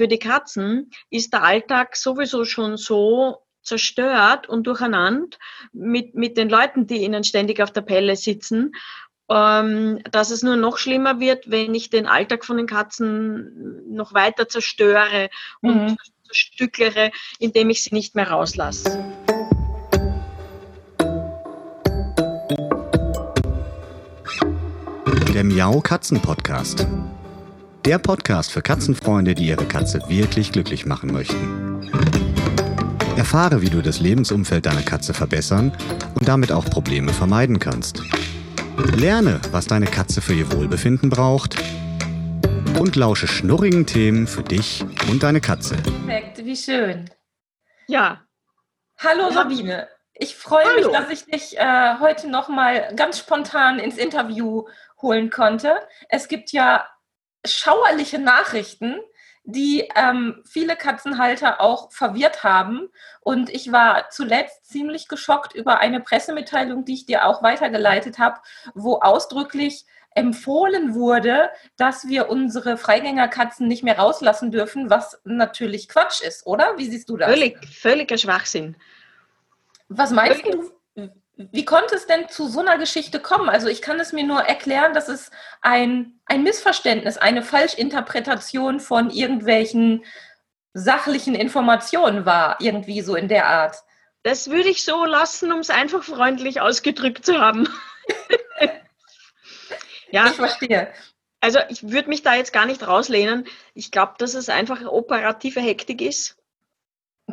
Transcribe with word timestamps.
für 0.00 0.08
die 0.08 0.18
Katzen 0.18 0.90
ist 1.10 1.34
der 1.34 1.42
Alltag 1.42 1.94
sowieso 1.94 2.46
schon 2.46 2.78
so 2.78 3.42
zerstört 3.62 4.48
und 4.48 4.66
durcheinander 4.66 5.36
mit, 5.74 6.14
mit 6.14 6.38
den 6.38 6.48
Leuten, 6.48 6.86
die 6.86 7.04
ihnen 7.04 7.22
ständig 7.22 7.60
auf 7.60 7.70
der 7.70 7.82
Pelle 7.82 8.16
sitzen, 8.16 8.72
ähm, 9.28 9.98
dass 10.10 10.30
es 10.30 10.42
nur 10.42 10.56
noch 10.56 10.78
schlimmer 10.78 11.20
wird, 11.20 11.50
wenn 11.50 11.74
ich 11.74 11.90
den 11.90 12.06
Alltag 12.06 12.46
von 12.46 12.56
den 12.56 12.66
Katzen 12.66 13.94
noch 13.94 14.14
weiter 14.14 14.48
zerstöre 14.48 15.28
und 15.60 15.90
mhm. 15.90 15.96
zerstückere, 16.26 17.10
indem 17.38 17.68
ich 17.68 17.82
sie 17.82 17.94
nicht 17.94 18.14
mehr 18.14 18.30
rauslasse. 18.30 19.04
Der 25.34 25.44
Miau 25.44 25.82
Katzen 25.82 26.22
Podcast. 26.22 26.86
Der 27.86 27.98
Podcast 27.98 28.52
für 28.52 28.60
Katzenfreunde, 28.60 29.34
die 29.34 29.46
ihre 29.46 29.64
Katze 29.64 30.02
wirklich 30.08 30.52
glücklich 30.52 30.84
machen 30.84 31.12
möchten. 31.12 31.90
Erfahre, 33.16 33.62
wie 33.62 33.70
du 33.70 33.80
das 33.80 34.00
Lebensumfeld 34.00 34.66
deiner 34.66 34.82
Katze 34.82 35.14
verbessern 35.14 35.72
und 36.14 36.28
damit 36.28 36.52
auch 36.52 36.66
Probleme 36.66 37.14
vermeiden 37.14 37.58
kannst. 37.58 38.02
Lerne, 38.96 39.40
was 39.50 39.66
deine 39.66 39.86
Katze 39.86 40.20
für 40.20 40.34
ihr 40.34 40.52
Wohlbefinden 40.52 41.08
braucht 41.08 41.56
und 42.78 42.96
lausche 42.96 43.26
schnurrigen 43.26 43.86
Themen 43.86 44.26
für 44.26 44.42
dich 44.42 44.84
und 45.10 45.22
deine 45.22 45.40
Katze. 45.40 45.76
Perfekt, 45.76 46.44
wie 46.44 46.56
schön. 46.56 47.08
Ja. 47.86 48.20
Hallo 48.98 49.30
Sabine. 49.30 49.88
Ich 50.12 50.36
freue 50.36 50.74
mich, 50.74 50.86
dass 50.88 51.08
ich 51.08 51.24
dich 51.24 51.58
äh, 51.58 51.94
heute 51.98 52.28
noch 52.28 52.50
mal 52.50 52.92
ganz 52.94 53.18
spontan 53.18 53.78
ins 53.78 53.96
Interview 53.96 54.66
holen 55.00 55.30
konnte. 55.30 55.76
Es 56.10 56.28
gibt 56.28 56.52
ja 56.52 56.84
schauerliche 57.46 58.18
Nachrichten, 58.18 58.96
die 59.44 59.88
ähm, 59.96 60.42
viele 60.46 60.76
Katzenhalter 60.76 61.60
auch 61.60 61.90
verwirrt 61.92 62.44
haben. 62.44 62.88
Und 63.20 63.50
ich 63.50 63.72
war 63.72 64.10
zuletzt 64.10 64.66
ziemlich 64.66 65.08
geschockt 65.08 65.54
über 65.54 65.78
eine 65.78 66.00
Pressemitteilung, 66.00 66.84
die 66.84 66.94
ich 66.94 67.06
dir 67.06 67.26
auch 67.26 67.42
weitergeleitet 67.42 68.18
habe, 68.18 68.40
wo 68.74 68.96
ausdrücklich 69.00 69.86
empfohlen 70.14 70.94
wurde, 70.94 71.50
dass 71.76 72.08
wir 72.08 72.28
unsere 72.28 72.76
Freigängerkatzen 72.76 73.68
nicht 73.68 73.84
mehr 73.84 73.98
rauslassen 73.98 74.50
dürfen, 74.50 74.90
was 74.90 75.20
natürlich 75.24 75.88
Quatsch 75.88 76.20
ist, 76.20 76.46
oder? 76.46 76.76
Wie 76.78 76.90
siehst 76.90 77.08
du 77.08 77.16
das? 77.16 77.30
Völlig, 77.30 77.64
völliger 77.66 78.18
Schwachsinn. 78.18 78.76
Was 79.88 80.10
meinst 80.10 80.42
Völlig. 80.42 80.60
du? 80.60 80.79
Wie 81.52 81.64
konnte 81.64 81.94
es 81.94 82.06
denn 82.06 82.28
zu 82.28 82.48
so 82.48 82.60
einer 82.60 82.76
Geschichte 82.76 83.18
kommen? 83.18 83.48
Also 83.48 83.68
ich 83.68 83.80
kann 83.80 83.98
es 83.98 84.12
mir 84.12 84.24
nur 84.24 84.42
erklären, 84.42 84.92
dass 84.92 85.08
es 85.08 85.30
ein, 85.62 86.20
ein 86.26 86.42
Missverständnis, 86.42 87.16
eine 87.16 87.42
Falschinterpretation 87.42 88.78
von 88.78 89.10
irgendwelchen 89.10 90.04
sachlichen 90.74 91.34
Informationen 91.34 92.26
war, 92.26 92.60
irgendwie 92.60 93.00
so 93.00 93.16
in 93.16 93.28
der 93.28 93.46
Art. 93.46 93.76
Das 94.22 94.50
würde 94.50 94.68
ich 94.68 94.84
so 94.84 95.04
lassen, 95.06 95.50
um 95.50 95.60
es 95.60 95.70
einfach 95.70 96.02
freundlich 96.02 96.60
ausgedrückt 96.60 97.24
zu 97.24 97.40
haben. 97.40 97.66
ja, 100.10 100.26
ich 100.26 100.32
verstehe. 100.32 100.92
Also 101.40 101.58
ich 101.70 101.90
würde 101.90 102.10
mich 102.10 102.22
da 102.22 102.34
jetzt 102.34 102.52
gar 102.52 102.66
nicht 102.66 102.86
rauslehnen. 102.86 103.46
Ich 103.72 103.90
glaube, 103.90 104.14
dass 104.18 104.34
es 104.34 104.50
einfach 104.50 104.84
operative 104.84 105.60
Hektik 105.60 106.02
ist 106.02 106.39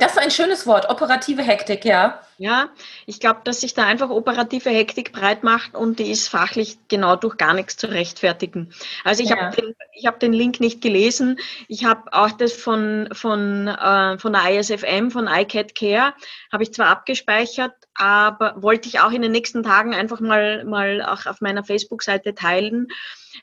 das 0.02 0.14
ist 0.14 0.20
ein 0.20 0.32
schönes 0.32 0.68
Wort, 0.68 0.90
operative 0.90 1.42
Hektik, 1.42 1.86
ja. 1.86 2.22
Ja, 2.40 2.70
ich 3.08 3.20
glaube, 3.20 3.42
dass 3.44 3.62
sich 3.62 3.74
da 3.74 3.86
einfach 3.86 4.12
operative 4.12 4.70
Hektik 4.70 5.12
breit 5.12 5.44
macht 5.44 5.74
und 5.74 5.98
die 5.98 6.12
ist 6.12 6.28
fachlich 6.28 6.78
genau 6.88 7.16
durch 7.16 7.36
gar 7.38 7.56
nichts 7.56 7.78
zu 7.78 7.90
rechtfertigen. 7.90 8.72
Also 9.04 9.24
ich 9.24 9.30
ja. 9.30 9.38
habe 9.38 9.56
den, 9.56 9.76
hab 10.06 10.20
den 10.20 10.34
Link 10.34 10.60
nicht 10.60 10.82
gelesen. 10.82 11.40
Ich 11.68 11.86
habe 11.86 12.14
auch 12.14 12.32
das 12.32 12.54
von, 12.54 13.10
von, 13.12 13.68
äh, 13.68 14.20
von 14.20 14.34
der 14.34 14.60
ISFM, 14.60 15.10
von 15.10 15.28
iCat 15.28 15.74
Care, 15.74 16.14
habe 16.52 16.62
ich 16.62 16.74
zwar 16.74 16.90
abgespeichert, 16.90 17.74
aber 17.96 18.54
wollte 18.62 18.88
ich 18.88 19.00
auch 19.00 19.12
in 19.12 19.24
den 19.24 19.32
nächsten 19.32 19.64
Tagen 19.64 19.96
einfach 19.96 20.20
mal, 20.20 20.64
mal 20.64 21.02
auch 21.02 21.26
auf 21.26 21.42
meiner 21.42 21.64
Facebook-Seite 21.64 22.36
teilen, 22.36 22.88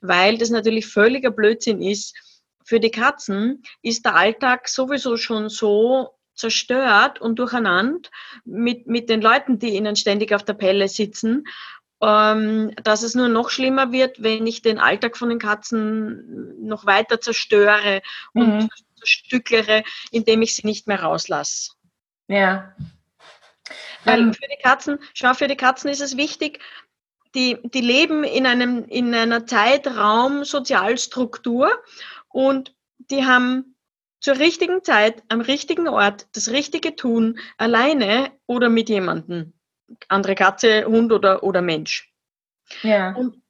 weil 0.03 0.39
das 0.39 0.51
natürlich 0.51 0.87
völliger 0.87 1.33
Blödsinn 1.33 1.83
ist. 1.83 2.15
Für 2.65 2.79
die 2.79 2.93
Katzen 2.93 3.65
ist 3.83 4.05
der 4.05 4.15
Alltag 4.15 4.69
sowieso 4.69 5.17
schon 5.17 5.49
so 5.49 6.11
zerstört 6.35 7.21
und 7.21 7.39
durcheinander 7.39 8.09
mit, 8.45 8.87
mit 8.87 9.09
den 9.09 9.21
Leuten, 9.21 9.59
die 9.59 9.77
ihnen 9.77 9.97
ständig 9.97 10.35
auf 10.35 10.45
der 10.45 10.55
Pelle 10.55 10.89
sitzen, 10.89 11.45
ähm, 12.01 12.73
dass 12.83 13.03
es 13.03 13.15
nur 13.15 13.29
noch 13.29 13.51
schlimmer 13.51 13.93
wird, 13.93 14.23
wenn 14.23 14.47
ich 14.47 14.63
den 14.63 14.79
Alltag 14.79 15.17
von 15.17 15.29
den 15.29 15.39
Katzen 15.39 16.67
noch 16.67 16.87
weiter 16.87 17.21
zerstöre 17.21 18.03
und 18.33 18.65
mhm. 18.65 18.69
zerstückere, 18.99 19.85
indem 20.11 20.43
ich 20.43 20.55
sie 20.55 20.67
nicht 20.67 20.87
mehr 20.87 21.03
rauslasse. 21.03 21.73
Ja. 22.29 22.75
Weil 24.05 24.21
ähm. 24.21 24.35
für 24.35 24.49
die 24.49 24.63
Katzen, 24.63 24.99
schau, 25.15 25.35
für 25.35 25.49
die 25.49 25.57
Katzen 25.57 25.91
ist 25.91 26.03
es 26.03 26.17
wichtig, 26.17 26.61
die, 27.35 27.59
die 27.65 27.81
leben 27.81 28.23
in, 28.23 28.47
einem, 28.47 28.85
in 28.85 29.13
einer 29.15 29.47
Zeitraum-Sozialstruktur 29.47 31.71
und 32.29 32.75
die 32.99 33.25
haben 33.25 33.74
zur 34.25 34.39
richtigen 34.39 34.83
Zeit, 34.83 35.23
am 35.29 35.43
richtigen 35.43 35.87
Ort, 35.87 36.29
das 36.33 36.51
Richtige 36.51 36.97
tun, 36.97 37.39
alleine 37.59 38.33
oder 38.47 38.71
mit 38.71 38.89
jemandem. 38.89 39.53
Andere 40.09 40.35
Katze, 40.35 40.87
Hund 40.87 41.13
oder, 41.13 41.43
oder 41.43 41.61
Mensch. 41.61 42.11
Ja. 42.81 43.15
Und, 43.15 43.43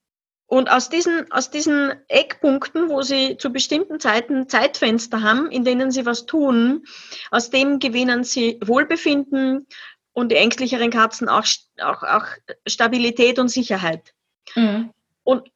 und 0.47 0.69
aus 0.69 0.89
diesen, 0.89 1.31
aus 1.31 1.53
diesen 1.53 1.95
Eckpunkten, 2.09 2.89
wo 2.89 3.03
sie 3.03 3.37
zu 3.37 3.53
bestimmten 3.53 4.01
Zeiten 4.01 4.49
Zeitfenster 4.49 5.23
haben, 5.23 5.49
in 5.49 5.65
denen 5.65 5.93
sie 5.93 6.07
was 6.07 6.27
tun, 6.27 6.85
aus 7.31 7.51
dem 7.51 7.79
gewinnen 7.79 8.25
sie 8.25 8.59
Wohlbefinden 8.61 9.69
und 10.13 10.33
die 10.33 10.37
ängstlicheren 10.37 10.91
Katzen 10.91 11.29
auch, 11.29 11.47
auch, 11.81 12.03
auch 12.03 12.27
Stabilität 12.67 13.39
und 13.39 13.47
Sicherheit. 13.47 14.13
Mhm. 14.57 14.91
Und 15.23 15.45
und 15.45 15.51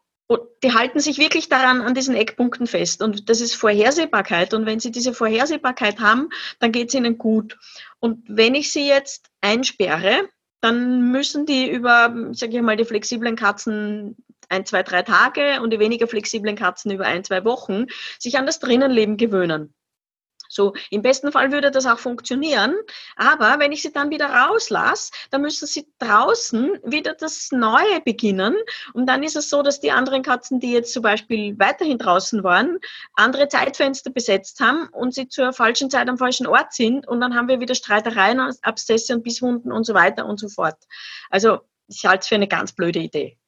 die 0.63 0.75
halten 0.75 1.01
sich 1.01 1.19
wirklich 1.19 1.49
daran 1.49 1.81
an 1.81 1.95
diesen 1.95 2.15
Eckpunkten 2.15 2.67
fest. 2.67 3.03
Und 3.03 3.29
das 3.29 3.41
ist 3.41 3.55
Vorhersehbarkeit. 3.55 4.53
Und 4.55 4.67
wenn 4.67 4.81
sie 4.81 4.91
diese 4.91 5.15
Vorhersehbarkeit 5.15 6.01
haben, 6.01 6.29
dann 6.59 6.73
geht 6.73 6.89
es 6.89 6.95
ihnen 6.95 7.17
gut. 7.17 7.59
Und 8.01 8.25
wenn 8.29 8.55
ich 8.55 8.73
sie 8.73 8.87
jetzt 8.87 9.31
einsperre, 9.41 10.29
dann 10.61 11.11
müssen 11.13 11.47
die 11.47 11.71
über, 11.71 12.15
sage 12.33 12.57
ich 12.57 12.63
mal, 12.63 12.77
die 12.77 12.85
flexiblen 12.85 13.37
Katzen 13.37 14.17
ein, 14.49 14.67
zwei, 14.67 14.83
drei 14.83 15.03
Tage 15.03 15.61
und 15.63 15.71
die 15.73 15.79
weniger 15.79 16.09
flexiblen 16.09 16.57
Katzen 16.57 16.91
über 16.91 17.07
ein, 17.07 17.25
zwei 17.25 17.45
Wochen 17.45 17.87
sich 18.19 18.39
an 18.39 18.47
das 18.47 18.59
Drinnenleben 18.59 19.17
gewöhnen. 19.17 19.75
So, 20.49 20.75
im 20.91 21.03
besten 21.03 21.33
Fall 21.33 21.53
würde 21.53 21.71
das 21.71 21.87
auch 21.87 21.99
funktionieren. 21.99 22.75
Aber 23.17 23.59
wenn 23.59 23.73
ich 23.73 23.83
sie 23.83 23.93
dann 23.93 24.11
wieder 24.11 24.27
rauslasse, 24.27 25.13
dann 25.31 25.43
müssen 25.43 25.67
sie 25.67 25.87
draußen 25.99 26.79
wieder 26.85 27.15
das 27.15 27.51
Neue 27.53 28.01
beginnen. 28.05 28.57
Und 28.95 29.07
dann 29.07 29.23
ist 29.23 29.37
es 29.37 29.51
so, 29.51 29.63
dass 29.63 29.81
die 29.81 29.93
anderen 29.93 30.23
Katzen, 30.23 30.61
die 30.61 30.73
jetzt 30.73 30.93
zum 30.93 31.03
Beispiel 31.03 31.59
weiterhin 31.59 31.99
draußen 31.99 32.43
waren, 32.43 32.79
andere 33.15 33.49
Zeitfenster 33.49 34.11
besetzt 34.11 34.61
haben 34.61 34.89
und 34.89 35.15
sie 35.15 35.29
zur 35.29 35.53
falschen 35.53 35.91
Zeit 35.91 36.09
am 36.09 36.19
falschen 36.19 36.47
Ort 36.47 36.73
sind. 36.73 37.07
Und 37.07 37.21
dann 37.21 37.35
haben 37.35 37.49
wir 37.49 37.61
wieder 37.61 37.75
Streitereien, 37.75 38.41
Abszesse 38.63 39.15
und 39.15 39.23
Bisswunden 39.23 39.73
und 39.73 39.85
so 39.85 39.95
weiter 39.95 40.27
und 40.27 40.41
so 40.41 40.49
fort. 40.49 40.77
Also, 41.31 41.61
ich 41.89 42.05
halte 42.05 42.21
es 42.21 42.29
für 42.29 42.35
eine 42.35 42.49
ganz 42.49 42.73
blöde 42.73 42.99
Idee. 42.99 43.39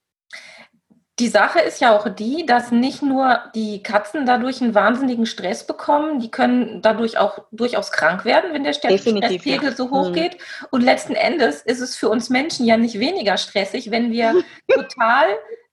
Die 1.20 1.28
Sache 1.28 1.60
ist 1.60 1.82
ja 1.82 1.94
auch 1.94 2.08
die, 2.08 2.46
dass 2.46 2.72
nicht 2.72 3.02
nur 3.02 3.40
die 3.54 3.82
Katzen 3.82 4.24
dadurch 4.24 4.62
einen 4.62 4.74
wahnsinnigen 4.74 5.26
Stress 5.26 5.66
bekommen, 5.66 6.18
die 6.18 6.30
können 6.30 6.80
dadurch 6.80 7.18
auch 7.18 7.44
durchaus 7.52 7.92
krank 7.92 8.24
werden, 8.24 8.54
wenn 8.54 8.64
der 8.64 8.72
Stresspegel 8.72 9.70
ja. 9.70 9.72
so 9.72 9.90
hoch 9.90 10.08
mhm. 10.08 10.14
geht. 10.14 10.38
Und 10.70 10.80
letzten 10.80 11.14
Endes 11.14 11.60
ist 11.60 11.80
es 11.80 11.94
für 11.94 12.08
uns 12.08 12.30
Menschen 12.30 12.64
ja 12.64 12.78
nicht 12.78 12.98
weniger 12.98 13.36
stressig, 13.36 13.90
wenn 13.90 14.10
wir 14.12 14.34
total 14.74 15.26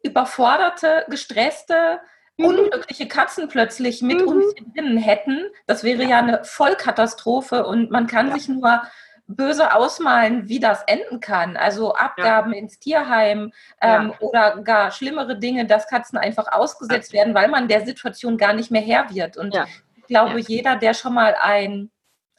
überforderte, 0.04 1.06
gestresste, 1.10 2.02
mhm. 2.36 2.46
unglückliche 2.46 3.08
Katzen 3.08 3.48
plötzlich 3.48 4.02
mit 4.02 4.20
mhm. 4.20 4.28
uns 4.28 4.54
drinnen 4.74 4.98
hätten. 4.98 5.46
Das 5.66 5.86
wäre 5.86 6.04
ja 6.04 6.20
eine 6.20 6.44
Vollkatastrophe 6.44 7.66
und 7.66 7.90
man 7.90 8.08
kann 8.08 8.28
ja. 8.28 8.34
sich 8.34 8.50
nur 8.50 8.82
böse 9.28 9.74
ausmalen, 9.74 10.48
wie 10.48 10.60
das 10.60 10.84
enden 10.84 11.20
kann. 11.20 11.58
Also 11.58 11.94
Abgaben 11.94 12.54
ja. 12.54 12.60
ins 12.60 12.80
Tierheim 12.80 13.52
ähm, 13.82 14.14
ja. 14.14 14.20
oder 14.20 14.62
gar 14.62 14.92
schlimmere 14.92 15.38
Dinge, 15.38 15.66
dass 15.66 15.88
Katzen 15.88 16.18
einfach 16.18 16.52
ausgesetzt 16.52 17.12
werden, 17.14 17.34
weil 17.34 17.50
man 17.50 17.68
der 17.68 17.86
Situation 17.86 18.38
gar 18.38 18.54
nicht 18.54 18.72
mehr 18.72 18.82
Herr 18.82 19.14
wird. 19.14 19.36
Und 19.38 19.54
ich 19.98 20.06
glaube, 20.08 20.40
jeder, 20.40 20.78
der 20.78 20.94
schon 20.94 21.14
mal 21.14 21.36
ein, 21.42 21.92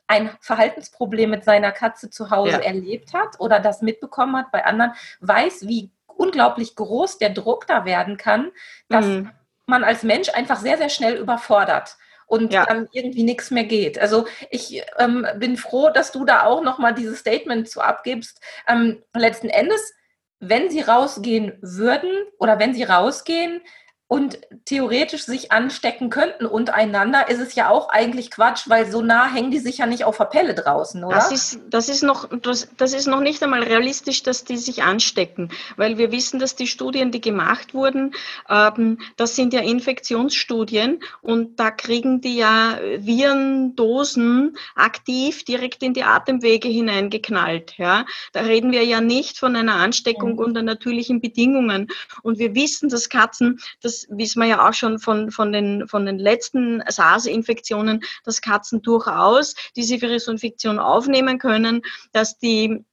ein 0.06 0.30
Verhaltensproblem 0.40 1.28
mit 1.28 1.44
seiner 1.44 1.72
Katze 1.72 2.08
zu 2.08 2.30
Hause 2.30 2.64
erlebt 2.64 3.12
hat 3.12 3.38
oder 3.38 3.60
das 3.60 3.82
mitbekommen 3.82 4.36
hat 4.36 4.50
bei 4.50 4.64
anderen, 4.64 4.92
weiß, 5.20 5.68
wie 5.68 5.90
unglaublich 6.06 6.74
groß 6.74 7.18
der 7.18 7.30
Druck 7.30 7.66
da 7.66 7.84
werden 7.84 8.16
kann, 8.16 8.50
dass 8.88 9.04
mhm. 9.04 9.30
man 9.66 9.84
als 9.84 10.02
Mensch 10.02 10.30
einfach 10.30 10.56
sehr, 10.56 10.78
sehr 10.78 10.88
schnell 10.88 11.16
überfordert 11.16 11.98
und 12.28 12.52
ja. 12.52 12.64
dann 12.66 12.88
irgendwie 12.92 13.24
nichts 13.24 13.50
mehr 13.50 13.64
geht. 13.64 13.98
Also 13.98 14.26
ich 14.50 14.82
ähm, 14.98 15.26
bin 15.38 15.56
froh, 15.56 15.90
dass 15.90 16.12
du 16.12 16.24
da 16.24 16.44
auch 16.44 16.62
nochmal 16.62 16.94
dieses 16.94 17.18
Statement 17.18 17.68
zu 17.68 17.80
abgibst. 17.80 18.40
Ähm, 18.68 19.02
letzten 19.14 19.48
Endes, 19.48 19.94
wenn 20.38 20.70
sie 20.70 20.82
rausgehen 20.82 21.58
würden 21.62 22.10
oder 22.38 22.60
wenn 22.60 22.74
sie 22.74 22.84
rausgehen, 22.84 23.62
und 24.08 24.38
theoretisch 24.64 25.24
sich 25.24 25.52
anstecken 25.52 26.08
könnten 26.08 26.46
untereinander, 26.46 27.28
ist 27.28 27.40
es 27.40 27.54
ja 27.54 27.68
auch 27.68 27.90
eigentlich 27.90 28.30
Quatsch, 28.30 28.62
weil 28.66 28.90
so 28.90 29.02
nah 29.02 29.30
hängen 29.30 29.50
die 29.50 29.58
sich 29.58 29.78
ja 29.78 29.86
nicht 29.86 30.04
auf 30.04 30.16
der 30.16 30.24
Pelle 30.24 30.54
draußen, 30.54 31.04
oder? 31.04 31.14
Das 31.14 31.30
ist, 31.30 31.60
das 31.68 31.90
ist, 31.90 32.02
noch, 32.02 32.26
das, 32.40 32.68
das 32.78 32.94
ist 32.94 33.06
noch 33.06 33.20
nicht 33.20 33.42
einmal 33.42 33.62
realistisch, 33.62 34.22
dass 34.22 34.44
die 34.44 34.56
sich 34.56 34.82
anstecken, 34.82 35.50
weil 35.76 35.98
wir 35.98 36.10
wissen, 36.10 36.40
dass 36.40 36.56
die 36.56 36.66
Studien, 36.66 37.10
die 37.10 37.20
gemacht 37.20 37.74
wurden, 37.74 38.14
ähm, 38.48 38.98
das 39.16 39.36
sind 39.36 39.52
ja 39.52 39.60
Infektionsstudien 39.60 41.00
und 41.20 41.60
da 41.60 41.70
kriegen 41.70 42.22
die 42.22 42.36
ja 42.36 42.78
Virendosen 42.98 44.56
aktiv 44.74 45.44
direkt 45.44 45.82
in 45.82 45.92
die 45.92 46.04
Atemwege 46.04 46.68
hineingeknallt. 46.68 47.76
Ja? 47.76 48.06
Da 48.32 48.40
reden 48.40 48.72
wir 48.72 48.84
ja 48.84 49.02
nicht 49.02 49.38
von 49.38 49.54
einer 49.54 49.74
Ansteckung 49.74 50.32
mhm. 50.32 50.38
unter 50.38 50.62
natürlichen 50.62 51.20
Bedingungen. 51.20 51.88
Und 52.22 52.38
wir 52.38 52.54
wissen, 52.54 52.88
dass 52.88 53.10
Katzen, 53.10 53.60
wissen 54.10 54.40
wir 54.40 54.48
ja 54.48 54.68
auch 54.68 54.74
schon 54.74 54.98
von, 54.98 55.30
von, 55.30 55.52
den, 55.52 55.88
von 55.88 56.06
den 56.06 56.18
letzten 56.18 56.82
SARS-Infektionen, 56.86 58.02
dass 58.24 58.40
Katzen 58.40 58.82
durchaus 58.82 59.54
diese 59.76 60.00
Virusinfektion 60.00 60.78
aufnehmen 60.78 61.38
können, 61.38 61.82
dass 62.12 62.38
die 62.38 62.84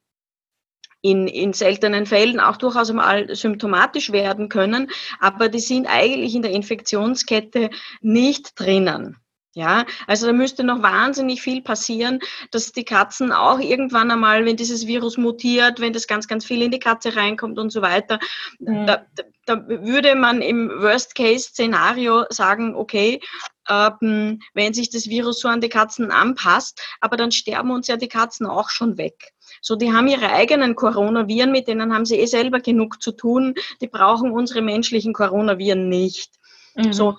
in, 1.02 1.28
in 1.28 1.54
seltenen 1.54 2.08
Fällen 2.08 2.40
auch 2.40 2.58
durchaus 2.58 2.92
mal 2.92 3.36
symptomatisch 3.36 4.12
werden 4.12 4.50
können, 4.50 4.90
aber 5.20 5.50
die 5.50 5.60
sind 5.60 5.86
eigentlich 5.86 6.34
in 6.34 6.42
der 6.42 6.52
Infektionskette 6.52 7.70
nicht 8.02 8.60
drinnen. 8.60 9.18
Ja, 9.58 9.86
also 10.06 10.28
da 10.28 10.34
müsste 10.34 10.66
noch 10.66 10.82
wahnsinnig 10.84 11.42
viel 11.42 11.62
passieren, 11.62 12.20
dass 12.52 12.74
die 12.74 12.84
Katzen 12.84 13.32
auch 13.32 13.58
irgendwann 13.58 14.12
einmal, 14.12 14.44
wenn 14.44 14.58
dieses 14.58 14.86
Virus 14.86 15.16
mutiert, 15.16 15.80
wenn 15.80 15.94
das 15.94 16.08
ganz, 16.08 16.28
ganz 16.28 16.44
viel 16.44 16.62
in 16.62 16.72
die 16.72 16.80
Katze 16.80 17.16
reinkommt 17.16 17.58
und 17.58 17.70
so 17.70 17.82
weiter, 17.82 18.20
mhm. 18.60 18.86
da, 18.86 19.06
da 19.46 19.66
würde 19.66 20.16
man 20.16 20.42
im 20.42 20.70
Worst-Case-Szenario 20.70 22.26
sagen, 22.32 22.76
okay, 22.76 23.22
ähm, 23.70 24.42
wenn 24.54 24.74
sich 24.74 24.90
das 24.90 25.08
Virus 25.08 25.40
so 25.40 25.48
an 25.48 25.62
die 25.62 25.70
Katzen 25.70 26.12
anpasst, 26.12 26.82
aber 27.00 27.16
dann 27.16 27.32
sterben 27.32 27.72
uns 27.72 27.88
ja 27.88 27.96
die 27.96 28.10
Katzen 28.10 28.46
auch 28.46 28.70
schon 28.70 28.98
weg. 28.98 29.32
So, 29.62 29.78
die 29.78 29.94
haben 29.94 30.08
ihre 30.08 30.34
eigenen 30.34 30.76
Coronaviren, 30.76 31.54
mit 31.54 31.70
denen 31.70 31.94
haben 31.94 32.06
sie 32.06 32.20
eh 32.20 32.26
selber 32.26 32.60
genug 32.60 33.02
zu 33.02 33.14
tun. 33.14 33.56
Die 33.80 33.88
brauchen 33.88 34.32
unsere 34.32 34.62
menschlichen 34.62 35.14
Coronaviren 35.14 35.88
nicht. 35.88 36.34
Mhm. 36.76 36.92
So, 36.92 37.18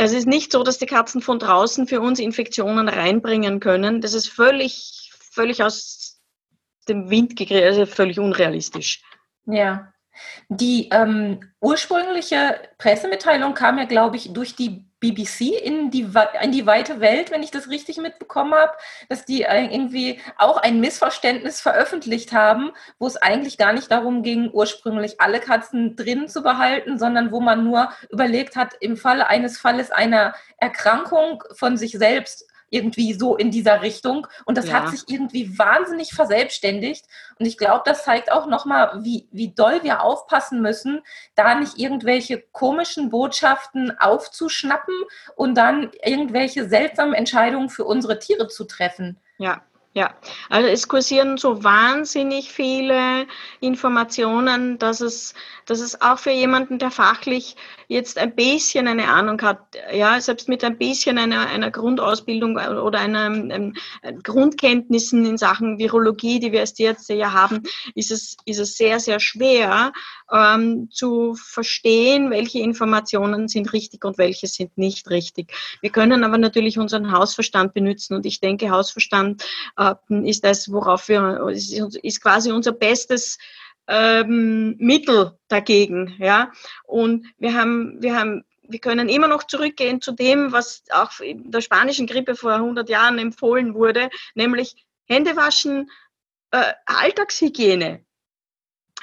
es 0.00 0.12
ist 0.12 0.26
nicht 0.26 0.50
so, 0.50 0.62
dass 0.62 0.78
die 0.78 0.86
Katzen 0.86 1.20
von 1.20 1.38
draußen 1.38 1.86
für 1.86 2.00
uns 2.00 2.18
Infektionen 2.18 2.88
reinbringen 2.88 3.60
können. 3.60 4.00
Das 4.00 4.14
ist 4.14 4.28
völlig, 4.28 5.12
völlig 5.30 5.62
aus 5.62 6.22
dem 6.88 7.10
Wind 7.10 7.36
gegriffen, 7.36 7.66
also 7.66 7.84
völlig 7.84 8.18
unrealistisch. 8.18 9.02
Ja. 9.44 9.92
Die 10.48 10.88
ähm, 10.90 11.40
ursprüngliche 11.60 12.60
Pressemitteilung 12.78 13.52
kam 13.52 13.76
ja, 13.76 13.84
glaube 13.84 14.16
ich, 14.16 14.32
durch 14.32 14.56
die 14.56 14.89
BBC 15.00 15.52
in 15.62 15.90
die, 15.90 16.06
in 16.42 16.52
die 16.52 16.66
weite 16.66 17.00
Welt, 17.00 17.30
wenn 17.30 17.42
ich 17.42 17.50
das 17.50 17.68
richtig 17.68 17.96
mitbekommen 17.98 18.54
habe, 18.54 18.72
dass 19.08 19.24
die 19.24 19.42
irgendwie 19.42 20.20
auch 20.36 20.58
ein 20.58 20.80
Missverständnis 20.80 21.60
veröffentlicht 21.60 22.32
haben, 22.32 22.70
wo 22.98 23.06
es 23.06 23.16
eigentlich 23.16 23.58
gar 23.58 23.72
nicht 23.72 23.90
darum 23.90 24.22
ging, 24.22 24.50
ursprünglich 24.52 25.20
alle 25.20 25.40
Katzen 25.40 25.96
drin 25.96 26.28
zu 26.28 26.42
behalten, 26.42 26.98
sondern 26.98 27.32
wo 27.32 27.40
man 27.40 27.64
nur 27.64 27.90
überlegt 28.10 28.56
hat, 28.56 28.74
im 28.80 28.96
Falle 28.96 29.26
eines 29.26 29.58
Falles 29.58 29.90
einer 29.90 30.34
Erkrankung 30.58 31.42
von 31.54 31.76
sich 31.76 31.92
selbst 31.92 32.49
irgendwie 32.70 33.12
so 33.12 33.36
in 33.36 33.50
dieser 33.50 33.82
Richtung. 33.82 34.26
Und 34.44 34.56
das 34.56 34.68
ja. 34.68 34.74
hat 34.74 34.90
sich 34.90 35.02
irgendwie 35.08 35.58
wahnsinnig 35.58 36.12
verselbstständigt. 36.14 37.04
Und 37.38 37.46
ich 37.46 37.58
glaube, 37.58 37.82
das 37.84 38.04
zeigt 38.04 38.32
auch 38.32 38.46
nochmal, 38.46 39.00
wie, 39.02 39.28
wie 39.32 39.52
doll 39.52 39.82
wir 39.82 40.02
aufpassen 40.02 40.62
müssen, 40.62 41.02
da 41.34 41.54
nicht 41.54 41.78
irgendwelche 41.78 42.42
komischen 42.52 43.10
Botschaften 43.10 43.98
aufzuschnappen 43.98 44.94
und 45.36 45.56
dann 45.56 45.90
irgendwelche 46.04 46.68
seltsamen 46.68 47.14
Entscheidungen 47.14 47.68
für 47.68 47.84
unsere 47.84 48.18
Tiere 48.18 48.48
zu 48.48 48.64
treffen. 48.64 49.18
Ja, 49.38 49.62
ja, 49.92 50.14
also 50.48 50.68
es 50.68 50.86
kursieren 50.86 51.36
so 51.36 51.64
wahnsinnig 51.64 52.52
viele 52.52 53.26
Informationen, 53.58 54.78
dass 54.78 55.00
es, 55.00 55.34
dass 55.66 55.80
es 55.80 56.00
auch 56.00 56.20
für 56.20 56.30
jemanden, 56.30 56.78
der 56.78 56.92
fachlich 56.92 57.56
jetzt 57.90 58.18
ein 58.18 58.36
bisschen 58.36 58.86
eine 58.86 59.08
Ahnung 59.08 59.42
hat, 59.42 59.58
ja, 59.92 60.20
selbst 60.20 60.48
mit 60.48 60.62
ein 60.62 60.78
bisschen 60.78 61.18
einer, 61.18 61.48
einer 61.48 61.72
Grundausbildung 61.72 62.56
oder 62.56 63.00
einer, 63.00 63.24
einem, 63.24 63.74
Grundkenntnissen 64.22 65.26
in 65.26 65.36
Sachen 65.36 65.76
Virologie, 65.78 66.38
die 66.38 66.52
wir 66.52 66.60
als 66.60 66.72
Tierärzte 66.72 67.14
ja 67.14 67.32
haben, 67.32 67.64
ist 67.96 68.12
es, 68.12 68.36
ist 68.44 68.60
es 68.60 68.76
sehr, 68.76 69.00
sehr 69.00 69.18
schwer 69.18 69.92
ähm, 70.30 70.88
zu 70.92 71.34
verstehen, 71.34 72.30
welche 72.30 72.60
Informationen 72.60 73.48
sind 73.48 73.72
richtig 73.72 74.04
und 74.04 74.18
welche 74.18 74.46
sind 74.46 74.78
nicht 74.78 75.10
richtig. 75.10 75.52
Wir 75.80 75.90
können 75.90 76.22
aber 76.22 76.38
natürlich 76.38 76.78
unseren 76.78 77.10
Hausverstand 77.10 77.74
benutzen 77.74 78.14
und 78.14 78.24
ich 78.24 78.38
denke, 78.38 78.70
Hausverstand 78.70 79.44
äh, 79.76 79.94
ist 80.22 80.44
das, 80.44 80.70
worauf 80.70 81.08
wir, 81.08 81.48
ist, 81.48 81.72
ist 81.72 82.22
quasi 82.22 82.52
unser 82.52 82.70
bestes 82.70 83.36
ähm, 83.90 84.76
Mittel 84.78 85.36
dagegen. 85.48 86.16
Ja? 86.18 86.52
Und 86.84 87.26
wir 87.38 87.54
haben, 87.54 88.00
wir 88.00 88.16
haben 88.16 88.44
wir 88.62 88.78
können 88.78 89.08
immer 89.08 89.26
noch 89.26 89.42
zurückgehen 89.42 90.00
zu 90.00 90.12
dem, 90.12 90.52
was 90.52 90.84
auch 90.90 91.18
in 91.18 91.50
der 91.50 91.60
spanischen 91.60 92.06
Grippe 92.06 92.36
vor 92.36 92.52
100 92.52 92.88
Jahren 92.88 93.18
empfohlen 93.18 93.74
wurde, 93.74 94.10
nämlich 94.34 94.86
Hände 95.06 95.34
waschen, 95.34 95.90
äh, 96.52 96.72
Alltagshygiene. 96.86 98.04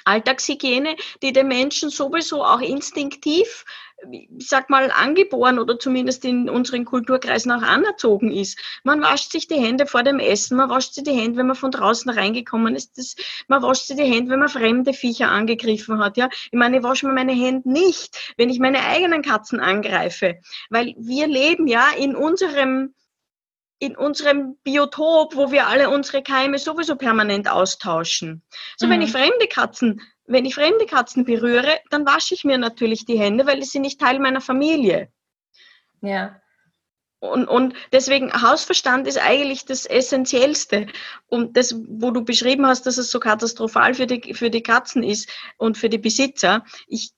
Alltagshygiene, 0.06 0.96
die 1.22 1.34
den 1.34 1.50
Menschen 1.50 1.90
sowieso 1.90 2.46
auch 2.46 2.62
instinktiv, 2.62 3.66
ich 4.12 4.48
sag 4.48 4.70
mal, 4.70 4.92
angeboren 4.92 5.60
oder 5.60 5.80
zumindest 5.80 6.24
in 6.24 6.50
unseren 6.50 6.86
Kulturkreisen 6.86 7.52
auch 7.52 7.64
anerzogen 7.64 8.32
ist. 8.32 8.60
Man 8.84 9.02
wascht 9.02 9.32
sich 9.32 9.48
die 9.48 9.56
Hände 9.56 9.88
vor 9.88 10.04
dem 10.04 10.20
Essen, 10.20 10.58
man 10.58 10.70
wascht 10.70 10.94
sich 10.94 11.04
die 11.04 11.14
Hände, 11.14 11.38
wenn 11.38 11.48
man 11.48 11.56
von 11.56 11.72
draußen 11.72 12.12
reingekommen 12.12 12.76
ist, 12.76 12.98
das, 12.98 13.16
man 13.48 13.62
wascht 13.62 13.88
sich 13.88 13.98
die 13.98 14.04
Hände, 14.04 14.32
wenn 14.32 14.40
man 14.40 14.50
fremde 14.50 14.94
Viecher 14.94 15.30
angegriffen 15.30 16.00
hat. 16.00 16.18
Ja? 16.18 16.30
Ich 16.52 16.58
meine, 16.58 16.78
ich 16.78 16.84
wasche 16.84 17.08
mir 17.08 17.14
meine 17.14 17.34
Hände 17.34 17.70
nicht, 17.70 18.34
wenn 18.38 18.50
ich 18.50 18.60
meine 18.60 18.86
eigenen 18.86 19.22
Katzen 19.22 19.60
angreife, 19.60 20.40
weil 20.70 20.94
wir 20.98 21.28
leben 21.28 21.68
ja 21.68 21.88
in 21.98 22.16
unserem 22.16 22.94
in 23.80 23.96
unserem 23.96 24.58
Biotop, 24.64 25.36
wo 25.36 25.52
wir 25.52 25.68
alle 25.68 25.90
unsere 25.90 26.24
Keime 26.24 26.58
sowieso 26.58 26.96
permanent 26.96 27.50
austauschen. 27.50 28.44
So, 28.78 28.88
mhm. 28.88 28.92
wenn 28.92 29.02
ich 29.02 29.12
fremde 29.12 29.48
Katzen, 29.48 30.02
wenn 30.26 30.46
ich 30.46 30.56
fremde 30.56 30.86
Katzen 30.86 31.26
berühre, 31.26 31.80
dann 31.90 32.06
wasche 32.06 32.34
ich 32.34 32.44
mir 32.44 32.58
natürlich 32.58 33.06
die 33.06 33.20
Hände, 33.20 33.46
weil 33.46 33.64
sie 33.64 33.80
nicht 33.80 34.00
Teil 34.00 34.20
meiner 34.20 34.42
Familie. 34.42 35.10
Ja. 36.02 36.42
Und, 37.20 37.48
und 37.48 37.74
deswegen 37.92 38.32
Hausverstand 38.32 39.08
ist 39.08 39.18
eigentlich 39.18 39.66
das 39.66 39.86
Essentiellste. 39.86 40.88
Und 41.28 41.58
das, 41.58 41.76
wo 41.88 42.12
du 42.12 42.24
beschrieben 42.24 42.68
hast, 42.68 42.86
dass 42.86 42.98
es 42.98 43.10
so 43.10 43.20
katastrophal 43.20 43.96
für 43.96 44.06
die, 44.06 44.34
für 44.36 44.52
die 44.52 44.62
Katzen 44.62 45.04
ist 45.04 45.30
und 45.58 45.78
für 45.78 45.90
die 45.90 45.98
Besitzer. 45.98 46.64
Ich 46.88 47.12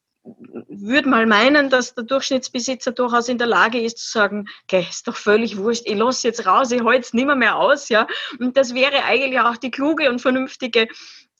würde 0.67 1.09
mal 1.09 1.25
meinen, 1.25 1.69
dass 1.69 1.95
der 1.95 2.03
Durchschnittsbesitzer 2.03 2.91
durchaus 2.91 3.29
in 3.29 3.37
der 3.37 3.47
Lage 3.47 3.79
ist 3.79 3.97
zu 3.97 4.11
sagen, 4.11 4.47
okay, 4.63 4.85
ist 4.89 5.07
doch 5.07 5.15
völlig 5.15 5.57
wurscht, 5.57 5.83
ich 5.85 5.95
lasse 5.95 6.27
jetzt 6.27 6.45
raus, 6.45 6.71
ich 6.71 6.83
halte 6.83 7.01
es 7.01 7.13
nicht 7.13 7.25
mehr, 7.25 7.55
aus, 7.57 7.89
ja. 7.89 8.07
Und 8.39 8.57
das 8.57 8.73
wäre 8.73 9.03
eigentlich 9.03 9.39
auch 9.39 9.57
die 9.57 9.71
kluge 9.71 10.09
und 10.09 10.21
vernünftige 10.21 10.87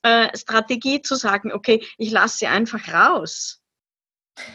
äh, 0.03 0.35
Strategie 0.37 1.01
zu 1.01 1.15
sagen, 1.15 1.51
okay, 1.51 1.85
ich 1.97 2.11
lasse 2.11 2.39
sie 2.39 2.47
einfach 2.47 2.93
raus. 2.93 3.61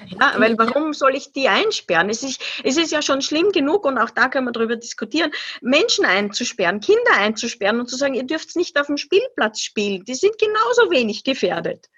Ja, 0.07 0.35
weil 0.39 0.57
warum 0.57 0.95
soll 0.95 1.15
ich 1.15 1.33
die 1.33 1.49
einsperren? 1.49 2.09
Es 2.09 2.23
ist, 2.23 2.41
es 2.63 2.77
ist 2.77 2.91
ja 2.91 3.03
schon 3.03 3.21
schlimm 3.21 3.53
genug 3.53 3.85
und 3.85 3.99
auch 3.99 4.11
da 4.11 4.29
können 4.29 4.47
wir 4.47 4.53
darüber 4.53 4.77
diskutieren, 4.77 5.31
Menschen 5.61 6.07
einzusperren, 6.07 6.81
Kinder 6.81 7.13
einzusperren 7.17 7.81
und 7.81 7.89
zu 7.89 7.97
sagen, 7.97 8.15
ihr 8.15 8.25
dürft 8.25 8.57
nicht 8.57 8.79
auf 8.81 8.87
dem 8.87 8.97
Spielplatz 8.97 9.61
spielen. 9.61 10.05
Die 10.05 10.15
sind 10.15 10.39
genauso 10.39 10.91
wenig 10.91 11.25
gefährdet. 11.25 11.91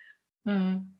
Hm. 0.44 0.95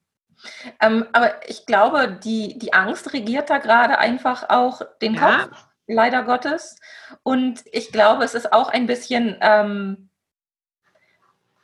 Ähm, 0.80 1.06
aber 1.12 1.48
ich 1.48 1.66
glaube, 1.66 2.18
die, 2.22 2.58
die 2.58 2.72
Angst 2.72 3.12
regiert 3.12 3.50
da 3.50 3.58
gerade 3.58 3.98
einfach 3.98 4.48
auch 4.48 4.82
den 5.00 5.14
ja. 5.14 5.40
Kopf, 5.42 5.64
leider 5.86 6.22
Gottes. 6.22 6.76
Und 7.22 7.64
ich 7.72 7.92
glaube, 7.92 8.24
es 8.24 8.34
ist 8.34 8.52
auch 8.52 8.68
ein 8.68 8.86
bisschen, 8.86 9.36
ähm, 9.40 10.08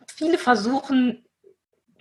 viele 0.07 0.39
versuchen, 0.39 1.25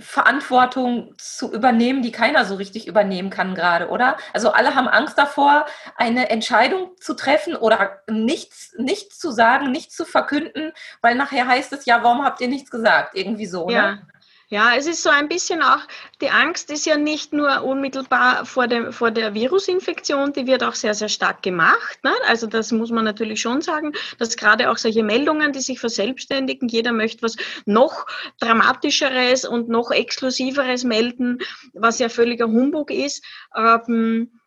Verantwortung 0.01 1.13
zu 1.17 1.53
übernehmen, 1.53 2.01
die 2.01 2.11
keiner 2.11 2.43
so 2.45 2.55
richtig 2.55 2.88
übernehmen 2.88 3.29
kann 3.29 3.55
gerade, 3.55 3.89
oder? 3.89 4.17
Also 4.33 4.51
alle 4.51 4.75
haben 4.75 4.88
Angst 4.88 5.17
davor, 5.17 5.65
eine 5.95 6.29
Entscheidung 6.29 6.91
zu 7.00 7.13
treffen 7.13 7.55
oder 7.55 8.01
nichts, 8.09 8.73
nichts 8.77 9.19
zu 9.19 9.31
sagen, 9.31 9.71
nichts 9.71 9.95
zu 9.95 10.05
verkünden, 10.05 10.73
weil 11.01 11.15
nachher 11.15 11.47
heißt 11.47 11.71
es 11.73 11.85
ja, 11.85 12.03
warum 12.03 12.23
habt 12.23 12.41
ihr 12.41 12.47
nichts 12.47 12.71
gesagt? 12.71 13.15
Irgendwie 13.15 13.45
so. 13.45 13.69
Ja. 13.69 13.91
Ne? 13.95 14.07
Ja, 14.51 14.75
es 14.75 14.86
ist 14.86 15.01
so 15.01 15.10
ein 15.10 15.29
bisschen 15.29 15.62
auch, 15.62 15.79
die 16.20 16.29
Angst 16.29 16.72
ist 16.72 16.86
ja 16.86 16.98
nicht 16.98 17.31
nur 17.31 17.63
unmittelbar 17.63 18.46
vor, 18.46 18.67
dem, 18.67 18.91
vor 18.91 19.10
der 19.10 19.34
Virusinfektion, 19.34 20.34
die 20.34 20.46
wird 20.46 20.62
auch 20.62 20.75
sehr, 20.75 20.93
sehr 20.93 21.08
stark 21.08 21.41
gemacht. 21.41 22.03
Ne? 22.03 22.12
Also 22.27 22.48
das 22.48 22.74
muss 22.74 22.91
man 22.91 23.05
natürlich 23.05 23.39
schon 23.39 23.62
sagen, 23.62 23.93
dass 24.20 24.36
gerade 24.36 24.70
auch 24.70 24.75
solche 24.75 25.03
Meldungen, 25.03 25.53
die 25.53 25.62
sich 25.62 25.79
verselbstständigen, 25.79 26.67
jeder 26.67 26.91
möchte 26.91 27.22
was 27.22 27.38
noch 27.65 28.05
dramatischeres 28.41 29.46
und 29.46 29.70
noch 29.70 29.89
exklusiveres 29.89 30.84
melden, 30.84 31.39
was 31.72 32.00
ja 32.00 32.10
völliger 32.10 32.48
Humbug 32.48 32.91
ist. 32.91 33.24
Ähm, 33.55 34.40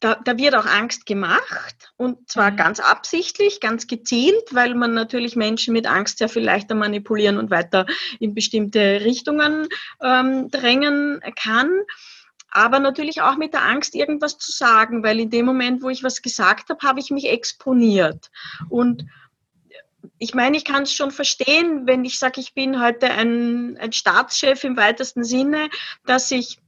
da, 0.00 0.16
da 0.16 0.36
wird 0.36 0.54
auch 0.54 0.66
Angst 0.66 1.06
gemacht 1.06 1.92
und 1.96 2.28
zwar 2.28 2.50
mhm. 2.50 2.56
ganz 2.56 2.80
absichtlich, 2.80 3.60
ganz 3.60 3.86
gezielt, 3.86 4.52
weil 4.52 4.74
man 4.74 4.94
natürlich 4.94 5.36
Menschen 5.36 5.72
mit 5.72 5.86
Angst 5.86 6.18
sehr 6.18 6.28
viel 6.28 6.44
leichter 6.44 6.74
manipulieren 6.74 7.38
und 7.38 7.50
weiter 7.50 7.86
in 8.20 8.34
bestimmte 8.34 9.00
Richtungen 9.02 9.68
ähm, 10.02 10.50
drängen 10.50 11.20
kann 11.40 11.70
aber 12.56 12.78
natürlich 12.78 13.20
auch 13.20 13.36
mit 13.36 13.52
der 13.52 13.64
Angst, 13.64 13.94
irgendwas 13.94 14.38
zu 14.38 14.50
sagen, 14.50 15.02
weil 15.02 15.20
in 15.20 15.28
dem 15.28 15.44
Moment, 15.44 15.82
wo 15.82 15.90
ich 15.90 16.02
was 16.02 16.22
gesagt 16.22 16.70
habe, 16.70 16.86
habe 16.86 17.00
ich 17.00 17.10
mich 17.10 17.28
exponiert. 17.28 18.30
Und 18.70 19.04
ich 20.16 20.34
meine, 20.34 20.56
ich 20.56 20.64
kann 20.64 20.84
es 20.84 20.92
schon 20.94 21.10
verstehen, 21.10 21.86
wenn 21.86 22.06
ich 22.06 22.18
sage, 22.18 22.40
ich 22.40 22.54
bin 22.54 22.80
heute 22.80 23.10
ein, 23.10 23.76
ein 23.76 23.92
Staatschef 23.92 24.64
im 24.64 24.76
weitesten 24.78 25.22
Sinne, 25.22 25.68
dass 26.06 26.30
ich 26.30 26.58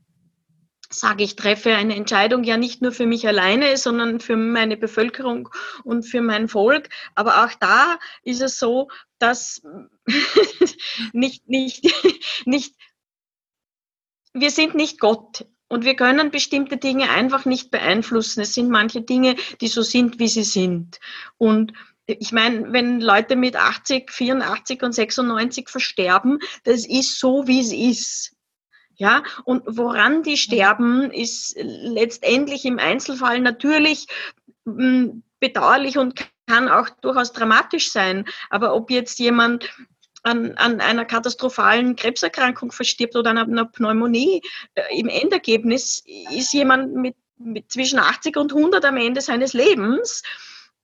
sage, 0.91 1.25
ich 1.25 1.37
treffe 1.37 1.75
eine 1.75 1.95
Entscheidung 1.95 2.45
ja 2.45 2.57
nicht 2.57 2.81
nur 2.81 2.93
für 2.93 3.07
mich 3.07 3.27
alleine, 3.27 3.77
sondern 3.77 4.21
für 4.21 4.37
meine 4.37 4.77
Bevölkerung 4.77 5.49
und 5.85 6.05
für 6.05 6.23
mein 6.23 6.49
Volk. 6.49 6.89
Aber 7.15 7.45
auch 7.45 7.53
da 7.61 7.99
ist 8.23 8.41
es 8.41 8.59
so, 8.59 8.89
dass 9.19 9.63
nicht, 11.13 11.49
nicht, 11.49 11.85
nicht, 12.47 12.75
wir 14.33 14.51
sind 14.51 14.75
nicht 14.75 14.99
Gott. 15.01 15.47
Und 15.71 15.85
wir 15.85 15.97
können 15.97 16.31
bestimmte 16.31 16.79
Dinge 16.79 17.11
einfach 17.11 17.45
nicht 17.45 17.71
beeinflussen. 17.71 18.41
Es 18.41 18.55
sind 18.55 18.71
manche 18.71 19.03
Dinge, 19.03 19.37
die 19.61 19.69
so 19.69 19.83
sind, 19.83 20.19
wie 20.19 20.29
sie 20.29 20.45
sind. 20.45 20.99
Und 21.37 21.75
ich 22.07 22.33
meine, 22.33 22.73
wenn 22.73 23.03
Leute 23.03 23.37
mit 23.37 23.55
80, 23.55 24.11
84 24.11 24.83
und 24.83 24.93
96 24.93 25.69
versterben, 25.69 26.39
das 26.65 26.87
ist 26.87 27.21
so, 27.21 27.47
wie 27.47 27.61
es 27.61 27.73
ist. 27.73 28.38
Ja, 29.01 29.23
und 29.45 29.63
woran 29.65 30.25
die 30.25 30.37
sterben, 30.37 31.13
ist 31.13 31.55
letztendlich 31.57 32.65
im 32.65 32.81
Einzelfall 32.81 33.41
natürlich 33.41 34.09
hm, 34.67 35.23
bedauerlich 35.39 35.99
und 35.99 36.17
kann 36.49 36.69
auch 36.69 36.89
durchaus 37.01 37.33
dramatisch 37.33 37.93
sein. 37.93 38.25
Aber 38.51 38.75
ob 38.75 38.91
jetzt 38.91 39.21
jemand 39.21 39.71
an, 40.25 40.57
an 40.57 40.81
einer 40.81 41.05
katastrophalen 41.05 41.95
Krebserkrankung 41.95 42.73
verstirbt 42.73 43.15
oder 43.15 43.31
an 43.31 43.39
einer 43.39 43.67
Pneumonie, 43.67 44.43
äh, 44.75 44.99
im 44.99 45.09
Endergebnis 45.09 46.03
ist 46.33 46.53
jemand 46.53 46.95
mit, 46.95 47.15
mit 47.39 47.71
zwischen 47.71 48.01
80 48.01 48.37
und 48.37 48.53
100 48.53 48.85
am 48.85 48.97
Ende 48.97 49.21
seines 49.21 49.53
Lebens. 49.53 50.25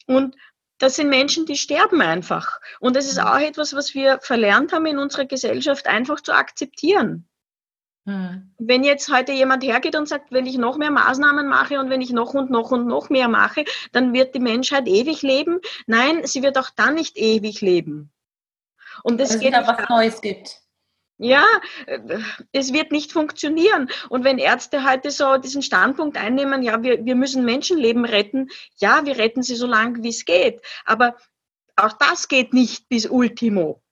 Und 0.07 0.37
das 0.79 0.95
sind 0.97 1.09
Menschen, 1.09 1.47
die 1.47 1.57
sterben 1.57 2.01
einfach. 2.01 2.61
Und 2.79 2.95
das 2.95 3.07
ist 3.07 3.19
auch 3.19 3.39
etwas, 3.39 3.75
was 3.75 3.95
wir 3.95 4.21
verlernt 4.21 4.73
haben 4.73 4.87
in 4.87 4.99
unserer 4.99 5.25
Gesellschaft, 5.25 5.89
einfach 5.89 6.21
zu 6.21 6.33
akzeptieren. 6.33 7.27
Hm. 8.07 8.55
Wenn 8.59 8.85
jetzt 8.85 9.11
heute 9.11 9.33
jemand 9.33 9.65
hergeht 9.65 9.97
und 9.97 10.07
sagt, 10.07 10.31
wenn 10.31 10.47
ich 10.47 10.59
noch 10.59 10.77
mehr 10.77 10.91
Maßnahmen 10.91 11.49
mache 11.49 11.81
und 11.81 11.89
wenn 11.89 12.03
ich 12.03 12.11
noch 12.11 12.35
und 12.35 12.51
noch 12.51 12.71
und 12.71 12.87
noch 12.87 13.09
mehr 13.09 13.29
mache, 13.29 13.65
dann 13.93 14.13
wird 14.13 14.35
die 14.35 14.41
Menschheit 14.41 14.87
ewig 14.87 15.23
leben. 15.23 15.61
Nein, 15.87 16.27
sie 16.27 16.43
wird 16.43 16.59
auch 16.59 16.71
dann 16.77 16.95
nicht 16.95 17.17
ewig 17.17 17.61
leben. 17.63 18.13
Und 19.03 19.21
es 19.21 19.39
geht 19.39 19.55
wieder 19.55 19.67
was 19.67 19.89
Neues 19.89 20.21
gibt. 20.21 20.61
Ja, 21.17 21.45
äh, 21.87 22.01
es 22.53 22.73
wird 22.73 22.93
nicht 22.93 23.13
funktionieren. 23.13 23.89
Und 24.09 24.25
wenn 24.25 24.39
Ärzte 24.39 24.85
heute 24.85 25.11
so 25.11 25.39
diesen 25.39 25.63
Standpunkt 25.63 26.17
einnehmen, 26.17 26.63
ja, 26.63 26.83
wir, 26.83 27.05
wir 27.05 27.15
müssen 27.15 27.45
Menschenleben 27.45 28.05
retten, 28.05 28.51
ja, 28.77 29.07
wir 29.07 29.17
retten 29.17 29.43
sie 29.43 29.55
so 29.55 29.67
lange, 29.67 30.03
wie 30.03 30.09
es 30.09 30.25
geht. 30.25 30.61
Aber 30.85 31.17
auch 31.77 31.93
das 31.93 32.29
geht 32.29 32.53
nicht 32.53 32.89
bis 32.89 33.07
Ultimo. 33.07 33.83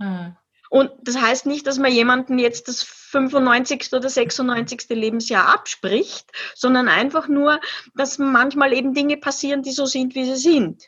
Hm. 0.00 0.36
Und 0.70 0.90
das 1.02 1.20
heißt 1.20 1.46
nicht, 1.46 1.66
dass 1.66 1.78
man 1.78 1.92
jemanden 1.92 2.38
jetzt 2.38 2.68
das 2.68 2.82
95. 2.82 3.92
oder 3.92 4.08
96. 4.08 4.86
Lebensjahr 4.90 5.48
abspricht, 5.48 6.30
sondern 6.54 6.88
einfach 6.88 7.28
nur, 7.28 7.60
dass 7.94 8.18
manchmal 8.18 8.72
eben 8.72 8.94
Dinge 8.94 9.16
passieren, 9.16 9.62
die 9.62 9.72
so 9.72 9.86
sind, 9.86 10.14
wie 10.14 10.24
sie 10.24 10.36
sind. 10.36 10.84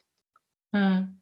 Hm. 0.72 1.17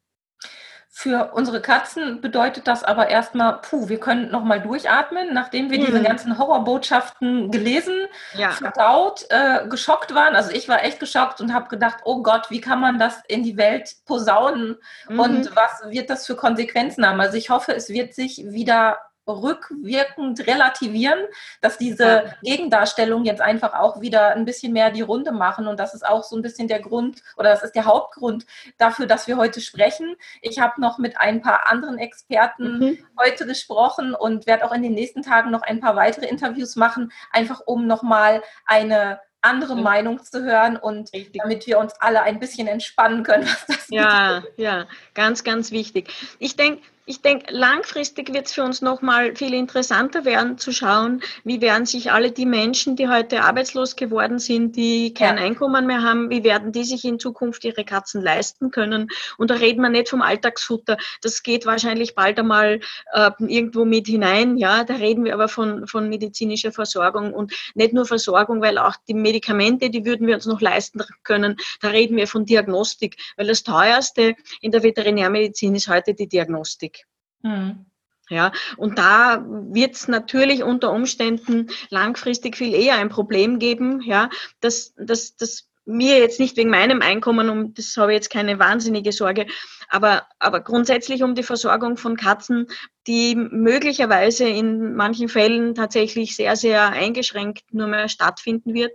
Für 0.98 1.32
unsere 1.34 1.60
Katzen 1.60 2.22
bedeutet 2.22 2.66
das 2.66 2.82
aber 2.82 3.08
erstmal, 3.08 3.58
puh, 3.60 3.90
wir 3.90 4.00
können 4.00 4.30
nochmal 4.30 4.62
durchatmen, 4.62 5.34
nachdem 5.34 5.70
wir 5.70 5.78
mhm. 5.78 5.84
diese 5.84 6.02
ganzen 6.02 6.38
Horrorbotschaften 6.38 7.50
gelesen, 7.50 8.06
ja. 8.32 8.52
verdaut, 8.52 9.26
äh, 9.28 9.68
geschockt 9.68 10.14
waren. 10.14 10.34
Also 10.34 10.52
ich 10.52 10.70
war 10.70 10.82
echt 10.82 10.98
geschockt 10.98 11.42
und 11.42 11.52
habe 11.52 11.68
gedacht, 11.68 11.98
oh 12.04 12.22
Gott, 12.22 12.46
wie 12.48 12.62
kann 12.62 12.80
man 12.80 12.98
das 12.98 13.20
in 13.28 13.42
die 13.42 13.58
Welt 13.58 13.94
posaunen 14.06 14.78
mhm. 15.06 15.20
und 15.20 15.54
was 15.54 15.82
wird 15.90 16.08
das 16.08 16.24
für 16.24 16.34
Konsequenzen 16.34 17.06
haben? 17.06 17.20
Also 17.20 17.36
ich 17.36 17.50
hoffe, 17.50 17.74
es 17.74 17.90
wird 17.90 18.14
sich 18.14 18.46
wieder 18.46 18.98
rückwirkend 19.26 20.46
relativieren, 20.46 21.18
dass 21.60 21.78
diese 21.78 22.34
Gegendarstellungen 22.42 23.24
jetzt 23.26 23.40
einfach 23.40 23.74
auch 23.74 24.00
wieder 24.00 24.28
ein 24.34 24.44
bisschen 24.44 24.72
mehr 24.72 24.90
die 24.90 25.02
Runde 25.02 25.32
machen. 25.32 25.66
Und 25.66 25.80
das 25.80 25.94
ist 25.94 26.06
auch 26.06 26.22
so 26.22 26.36
ein 26.36 26.42
bisschen 26.42 26.68
der 26.68 26.80
Grund 26.80 27.22
oder 27.36 27.50
das 27.50 27.62
ist 27.62 27.74
der 27.74 27.84
Hauptgrund 27.86 28.46
dafür, 28.78 29.06
dass 29.06 29.26
wir 29.26 29.36
heute 29.36 29.60
sprechen. 29.60 30.16
Ich 30.42 30.58
habe 30.60 30.80
noch 30.80 30.98
mit 30.98 31.18
ein 31.18 31.42
paar 31.42 31.70
anderen 31.70 31.98
Experten 31.98 32.78
mhm. 32.78 32.98
heute 33.20 33.46
gesprochen 33.46 34.14
und 34.14 34.46
werde 34.46 34.64
auch 34.64 34.72
in 34.72 34.82
den 34.82 34.94
nächsten 34.94 35.22
Tagen 35.22 35.50
noch 35.50 35.62
ein 35.62 35.80
paar 35.80 35.96
weitere 35.96 36.26
Interviews 36.26 36.76
machen, 36.76 37.12
einfach 37.32 37.60
um 37.66 37.86
nochmal 37.86 38.42
eine 38.66 39.20
andere 39.42 39.76
Meinung 39.76 40.22
zu 40.22 40.42
hören 40.42 40.76
und 40.76 41.12
Richtig. 41.12 41.40
damit 41.40 41.66
wir 41.66 41.78
uns 41.78 41.94
alle 42.00 42.22
ein 42.22 42.40
bisschen 42.40 42.66
entspannen 42.66 43.22
können, 43.22 43.44
was 43.46 43.66
das 43.66 43.86
Ja, 43.88 44.40
betrifft. 44.40 44.58
ja, 44.58 44.86
ganz, 45.14 45.44
ganz 45.44 45.70
wichtig. 45.70 46.12
Ich 46.38 46.56
denke, 46.56 46.82
ich 47.08 47.22
denke, 47.22 47.54
langfristig 47.54 48.34
wird 48.34 48.46
es 48.46 48.52
für 48.52 48.64
uns 48.64 48.82
nochmal 48.82 49.36
viel 49.36 49.54
interessanter 49.54 50.24
werden 50.24 50.58
zu 50.58 50.72
schauen, 50.72 51.22
wie 51.44 51.60
werden 51.60 51.86
sich 51.86 52.10
alle 52.10 52.32
die 52.32 52.46
Menschen, 52.46 52.96
die 52.96 53.08
heute 53.08 53.42
arbeitslos 53.42 53.94
geworden 53.94 54.40
sind, 54.40 54.74
die 54.74 55.14
kein 55.14 55.36
ja. 55.36 55.44
Einkommen 55.44 55.86
mehr 55.86 56.02
haben, 56.02 56.30
wie 56.30 56.42
werden 56.42 56.72
die 56.72 56.82
sich 56.82 57.04
in 57.04 57.20
Zukunft 57.20 57.64
ihre 57.64 57.84
Katzen 57.84 58.22
leisten 58.22 58.72
können. 58.72 59.08
Und 59.38 59.52
da 59.52 59.54
reden 59.54 59.82
wir 59.82 59.88
nicht 59.88 60.08
vom 60.08 60.20
Alltagsfutter. 60.20 60.96
Das 61.22 61.44
geht 61.44 61.64
wahrscheinlich 61.64 62.16
bald 62.16 62.40
einmal 62.40 62.80
äh, 63.12 63.30
irgendwo 63.38 63.84
mit 63.84 64.08
hinein. 64.08 64.56
Ja, 64.56 64.82
da 64.82 64.94
reden 64.94 65.24
wir 65.24 65.34
aber 65.34 65.46
von, 65.46 65.86
von 65.86 66.08
medizinischer 66.08 66.72
Versorgung 66.72 67.32
und 67.32 67.52
nicht 67.76 67.92
nur 67.92 68.06
Versorgung, 68.06 68.60
weil 68.60 68.78
auch 68.78 68.96
die 69.06 69.14
Medikamente, 69.14 69.90
die 69.90 70.04
würden 70.04 70.26
wir 70.26 70.34
uns 70.34 70.46
noch 70.46 70.60
leisten 70.60 71.02
können. 71.22 71.56
Da 71.80 71.88
reden 71.88 72.16
wir 72.16 72.26
von 72.26 72.46
Diagnostik, 72.46 73.16
weil 73.36 73.46
das 73.46 73.62
teuerste 73.62 74.34
in 74.60 74.72
der 74.72 74.82
Veterinärmedizin 74.82 75.76
ist 75.76 75.86
heute 75.86 76.12
die 76.12 76.26
Diagnostik. 76.26 76.95
Mhm. 77.42 77.86
Ja, 78.28 78.50
und 78.76 78.98
da 78.98 79.44
wird 79.46 79.94
es 79.94 80.08
natürlich 80.08 80.64
unter 80.64 80.92
Umständen 80.92 81.68
langfristig 81.90 82.56
viel 82.56 82.74
eher 82.74 82.96
ein 82.96 83.08
Problem 83.08 83.60
geben, 83.60 84.00
ja, 84.02 84.30
dass, 84.60 84.94
dass, 84.96 85.36
dass 85.36 85.68
mir 85.84 86.18
jetzt 86.18 86.40
nicht 86.40 86.56
wegen 86.56 86.70
meinem 86.70 87.00
Einkommen, 87.00 87.48
um 87.48 87.72
das 87.72 87.96
habe 87.96 88.12
ich 88.12 88.16
jetzt 88.16 88.30
keine 88.30 88.58
wahnsinnige 88.58 89.12
Sorge, 89.12 89.46
aber, 89.88 90.26
aber 90.40 90.60
grundsätzlich 90.60 91.22
um 91.22 91.36
die 91.36 91.44
Versorgung 91.44 91.96
von 91.96 92.16
Katzen, 92.16 92.66
die 93.06 93.36
möglicherweise 93.36 94.48
in 94.48 94.96
manchen 94.96 95.28
Fällen 95.28 95.76
tatsächlich 95.76 96.34
sehr, 96.34 96.56
sehr 96.56 96.88
eingeschränkt 96.88 97.72
nur 97.72 97.86
mehr 97.86 98.08
stattfinden 98.08 98.74
wird. 98.74 98.92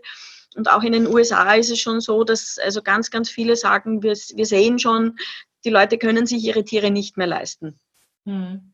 Und 0.56 0.70
auch 0.70 0.84
in 0.84 0.92
den 0.92 1.08
USA 1.08 1.54
ist 1.54 1.72
es 1.72 1.80
schon 1.80 2.02
so, 2.02 2.26
dass 2.26 2.60
also 2.62 2.82
ganz, 2.82 3.10
ganz 3.10 3.30
viele 3.30 3.56
sagen, 3.56 4.04
wir, 4.04 4.12
wir 4.14 4.46
sehen 4.46 4.78
schon, 4.78 5.18
die 5.64 5.70
Leute 5.70 5.98
können 5.98 6.26
sich 6.26 6.44
ihre 6.44 6.66
Tiere 6.66 6.92
nicht 6.92 7.16
mehr 7.16 7.28
leisten. 7.28 7.80
Hm. 8.26 8.74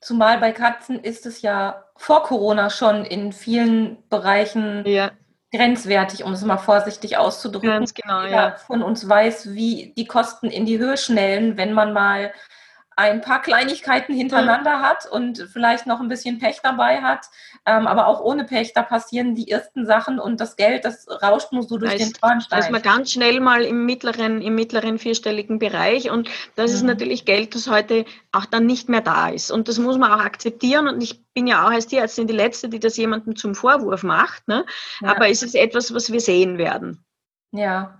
Zumal 0.00 0.38
bei 0.38 0.52
Katzen 0.52 0.98
ist 0.98 1.24
es 1.24 1.42
ja 1.42 1.84
vor 1.96 2.24
Corona 2.24 2.68
schon 2.68 3.04
in 3.04 3.32
vielen 3.32 4.06
Bereichen 4.10 4.86
ja. 4.86 5.12
grenzwertig, 5.50 6.24
um 6.24 6.32
es 6.32 6.44
mal 6.44 6.58
vorsichtig 6.58 7.16
auszudrücken. 7.16 7.70
Ganz 7.70 7.94
genau, 7.94 8.22
Jeder 8.22 8.48
ja. 8.48 8.56
von 8.56 8.82
uns 8.82 9.08
weiß, 9.08 9.54
wie 9.54 9.94
die 9.96 10.04
Kosten 10.04 10.50
in 10.50 10.66
die 10.66 10.78
Höhe 10.78 10.98
schnellen, 10.98 11.56
wenn 11.56 11.72
man 11.72 11.92
mal 11.92 12.32
ein 12.96 13.20
paar 13.20 13.42
Kleinigkeiten 13.42 14.14
hintereinander 14.14 14.80
hat 14.80 15.06
und 15.10 15.48
vielleicht 15.52 15.86
noch 15.86 16.00
ein 16.00 16.08
bisschen 16.08 16.38
Pech 16.38 16.60
dabei 16.62 17.02
hat. 17.02 17.26
Ähm, 17.66 17.86
aber 17.86 18.06
auch 18.06 18.20
ohne 18.20 18.44
Pech, 18.44 18.72
da 18.72 18.82
passieren 18.82 19.34
die 19.34 19.50
ersten 19.50 19.86
Sachen 19.86 20.18
und 20.18 20.40
das 20.40 20.56
Geld, 20.56 20.84
das 20.84 21.06
rauscht 21.08 21.52
nur 21.52 21.62
so 21.62 21.78
durch 21.78 21.92
da 21.92 21.98
den 21.98 22.12
Schornstein. 22.14 22.60
Da 22.60 22.64
ist 22.64 22.70
man 22.70 22.82
ganz 22.82 23.12
schnell 23.12 23.40
mal 23.40 23.62
im 23.62 23.84
mittleren, 23.86 24.42
im 24.42 24.54
mittleren 24.54 24.98
vierstelligen 24.98 25.58
Bereich 25.58 26.10
und 26.10 26.28
das 26.56 26.70
mhm. 26.70 26.76
ist 26.76 26.82
natürlich 26.82 27.24
Geld, 27.24 27.54
das 27.54 27.68
heute 27.68 28.04
auch 28.32 28.44
dann 28.44 28.66
nicht 28.66 28.88
mehr 28.88 29.00
da 29.00 29.28
ist. 29.28 29.50
Und 29.50 29.68
das 29.68 29.78
muss 29.78 29.98
man 29.98 30.12
auch 30.12 30.24
akzeptieren 30.24 30.88
und 30.88 31.02
ich 31.02 31.24
bin 31.34 31.46
ja 31.46 31.64
auch 31.64 31.70
als 31.70 31.86
Tierärztin 31.86 32.26
die 32.26 32.34
Letzte, 32.34 32.68
die 32.68 32.80
das 32.80 32.96
jemandem 32.96 33.34
zum 33.34 33.54
Vorwurf 33.54 34.02
macht. 34.02 34.46
Ne? 34.46 34.64
Ja. 35.00 35.10
Aber 35.10 35.28
es 35.28 35.42
ist 35.42 35.54
etwas, 35.54 35.92
was 35.94 36.12
wir 36.12 36.20
sehen 36.20 36.58
werden. 36.58 37.04
Ja, 37.50 37.98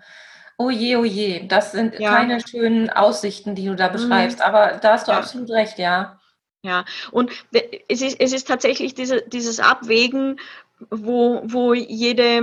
Oh 0.56 0.70
je, 0.70 0.96
oh 0.96 1.04
je, 1.04 1.46
das 1.46 1.72
sind 1.72 1.98
ja. 1.98 2.14
keine 2.14 2.40
schönen 2.40 2.90
Aussichten, 2.90 3.54
die 3.54 3.66
du 3.66 3.74
da 3.74 3.88
mhm. 3.88 3.92
beschreibst, 3.92 4.38
mhm. 4.38 4.44
aber 4.44 4.78
da 4.80 4.92
hast 4.92 5.08
du 5.08 5.12
ja. 5.12 5.18
absolut 5.18 5.50
recht, 5.50 5.78
ja. 5.78 6.20
Ja, 6.62 6.84
und 7.10 7.30
es 7.88 8.00
ist, 8.00 8.18
es 8.20 8.32
ist 8.32 8.48
tatsächlich 8.48 8.94
diese, 8.94 9.20
dieses 9.22 9.60
Abwägen, 9.60 10.40
wo, 10.90 11.42
wo 11.44 11.74
jede, 11.74 12.42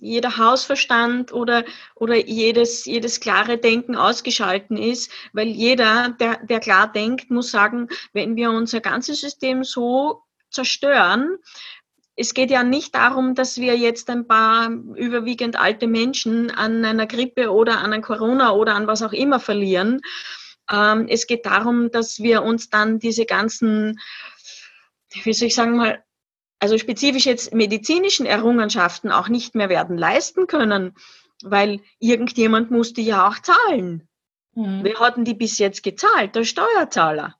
jeder 0.00 0.36
Hausverstand 0.36 1.32
oder, 1.32 1.64
oder 1.94 2.14
jedes, 2.14 2.84
jedes 2.84 3.20
klare 3.20 3.58
Denken 3.58 3.96
ausgeschalten 3.96 4.76
ist, 4.76 5.10
weil 5.32 5.48
jeder, 5.48 6.14
der, 6.20 6.38
der 6.44 6.60
klar 6.60 6.92
denkt, 6.92 7.30
muss 7.30 7.50
sagen, 7.50 7.88
wenn 8.12 8.36
wir 8.36 8.50
unser 8.50 8.80
ganzes 8.80 9.20
System 9.20 9.64
so 9.64 10.22
zerstören, 10.50 11.38
es 12.16 12.34
geht 12.34 12.50
ja 12.50 12.62
nicht 12.62 12.94
darum, 12.94 13.34
dass 13.34 13.58
wir 13.58 13.76
jetzt 13.76 14.08
ein 14.08 14.26
paar 14.26 14.70
überwiegend 14.70 15.56
alte 15.56 15.86
Menschen 15.86 16.50
an 16.50 16.84
einer 16.84 17.06
Grippe 17.06 17.52
oder 17.52 17.78
an 17.78 17.92
einem 17.92 18.02
Corona 18.02 18.52
oder 18.52 18.74
an 18.74 18.86
was 18.86 19.02
auch 19.02 19.12
immer 19.12 19.40
verlieren. 19.40 20.00
Ähm, 20.70 21.06
es 21.08 21.26
geht 21.26 21.44
darum, 21.44 21.90
dass 21.90 22.20
wir 22.20 22.42
uns 22.42 22.70
dann 22.70 22.98
diese 23.00 23.26
ganzen, 23.26 24.00
wie 25.24 25.32
soll 25.32 25.48
ich 25.48 25.54
sagen 25.54 25.76
mal, 25.76 26.04
also 26.60 26.78
spezifisch 26.78 27.26
jetzt 27.26 27.52
medizinischen 27.52 28.26
Errungenschaften 28.26 29.10
auch 29.10 29.28
nicht 29.28 29.54
mehr 29.54 29.68
werden 29.68 29.98
leisten 29.98 30.46
können, 30.46 30.94
weil 31.42 31.80
irgendjemand 31.98 32.70
musste 32.70 33.00
ja 33.00 33.28
auch 33.28 33.38
zahlen. 33.40 34.08
Mhm. 34.54 34.80
Wer 34.82 35.00
hatten 35.00 35.24
die 35.24 35.34
bis 35.34 35.58
jetzt 35.58 35.82
gezahlt? 35.82 36.36
Der 36.36 36.44
Steuerzahler. 36.44 37.36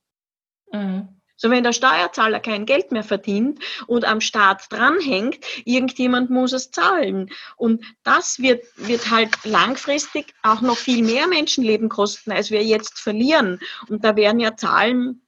Mhm. 0.73 1.14
So, 1.37 1.51
wenn 1.51 1.65
der 1.65 1.73
Steuerzahler 1.73 2.41
kein 2.41 2.65
Geld 2.65 2.93
mehr 2.93 3.03
verdient 3.03 3.59
und 3.87 4.05
am 4.05 4.21
Staat 4.21 4.67
dranhängt, 4.71 5.45
irgendjemand 5.65 6.31
muss 6.31 6.53
es 6.53 6.71
zahlen. 6.71 7.31
Und 7.57 7.85
das 8.05 8.39
wird, 8.39 8.65
wird 8.77 9.11
halt 9.11 9.31
langfristig 9.45 10.33
auch 10.43 10.61
noch 10.61 10.77
viel 10.77 11.03
mehr 11.03 11.27
Menschenleben 11.27 11.89
kosten, 11.89 12.31
als 12.31 12.51
wir 12.51 12.63
jetzt 12.63 12.99
verlieren. 13.01 13.59
Und 13.89 14.05
da 14.05 14.15
werden 14.17 14.41
ja 14.41 14.57
Zahlen 14.57 15.27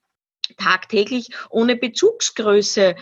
tagtäglich 0.56 1.30
ohne 1.50 1.76
Bezugsgröße 1.76 2.94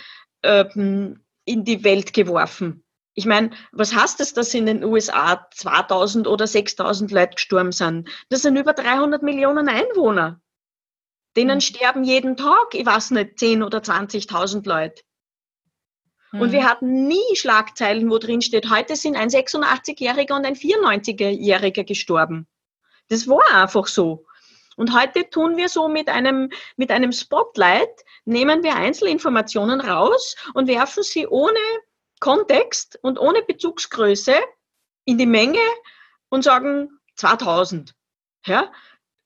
ähm, 0.43 1.25
in 1.45 1.65
die 1.65 1.85
Welt 1.85 2.15
geworfen. 2.15 2.85
Ich 3.17 3.27
meine, 3.27 3.51
was 3.71 3.95
heißt 3.95 4.21
es, 4.21 4.33
dass 4.33 4.55
in 4.55 4.67
den 4.67 4.83
USA 4.83 5.47
2000 5.53 6.27
oder 6.27 6.47
6000 6.47 7.13
Leute 7.13 7.35
gestorben 7.37 7.71
sind? 7.71 8.09
Das 8.29 8.43
sind 8.43 8.57
über 8.57 8.73
300 8.73 9.23
Millionen 9.23 9.69
Einwohner. 9.69 10.41
Denen 11.37 11.57
mhm. 11.57 11.61
sterben 11.61 12.05
jeden 12.05 12.37
Tag, 12.37 12.75
ich 12.75 12.87
weiß 12.87 13.13
nicht, 13.13 13.39
10 13.39 13.63
oder 13.63 13.79
20.000 13.79 14.67
Leute. 14.69 15.03
Mhm. 16.33 16.41
Und 16.41 16.53
wir 16.53 16.61
mhm. 16.63 16.69
hatten 16.69 17.07
nie 17.07 17.37
Schlagzeilen, 17.37 18.11
wo 18.11 18.19
drin 18.19 18.43
steht, 18.43 18.71
heute 18.71 18.97
sind 18.97 19.17
ein 19.17 19.29
86-Jähriger 19.29 20.37
und 20.37 20.45
ein 20.45 20.57
94-Jähriger 20.57 21.85
gestorben. 21.85 22.47
Das 23.09 23.29
war 23.29 23.43
einfach 23.53 23.87
so. 23.87 24.27
Und 24.77 24.93
heute 24.99 25.29
tun 25.31 25.57
wir 25.57 25.69
so 25.69 25.89
mit 25.89 26.09
einem, 26.09 26.51
mit 26.77 26.91
einem 26.91 27.13
Spotlight, 27.13 27.91
nehmen 28.25 28.63
wir 28.63 28.75
Einzelinformationen 28.75 29.81
raus 29.81 30.35
und 30.55 30.67
werfen 30.67 31.03
sie 31.03 31.27
ohne 31.27 31.59
Kontext 32.19 32.99
und 33.03 33.19
ohne 33.19 33.43
Bezugsgröße 33.43 34.35
in 35.05 35.19
die 35.19 35.27
Menge 35.27 35.61
und 36.29 36.43
sagen 36.43 36.99
2000. 37.17 37.95
Ja, 38.47 38.73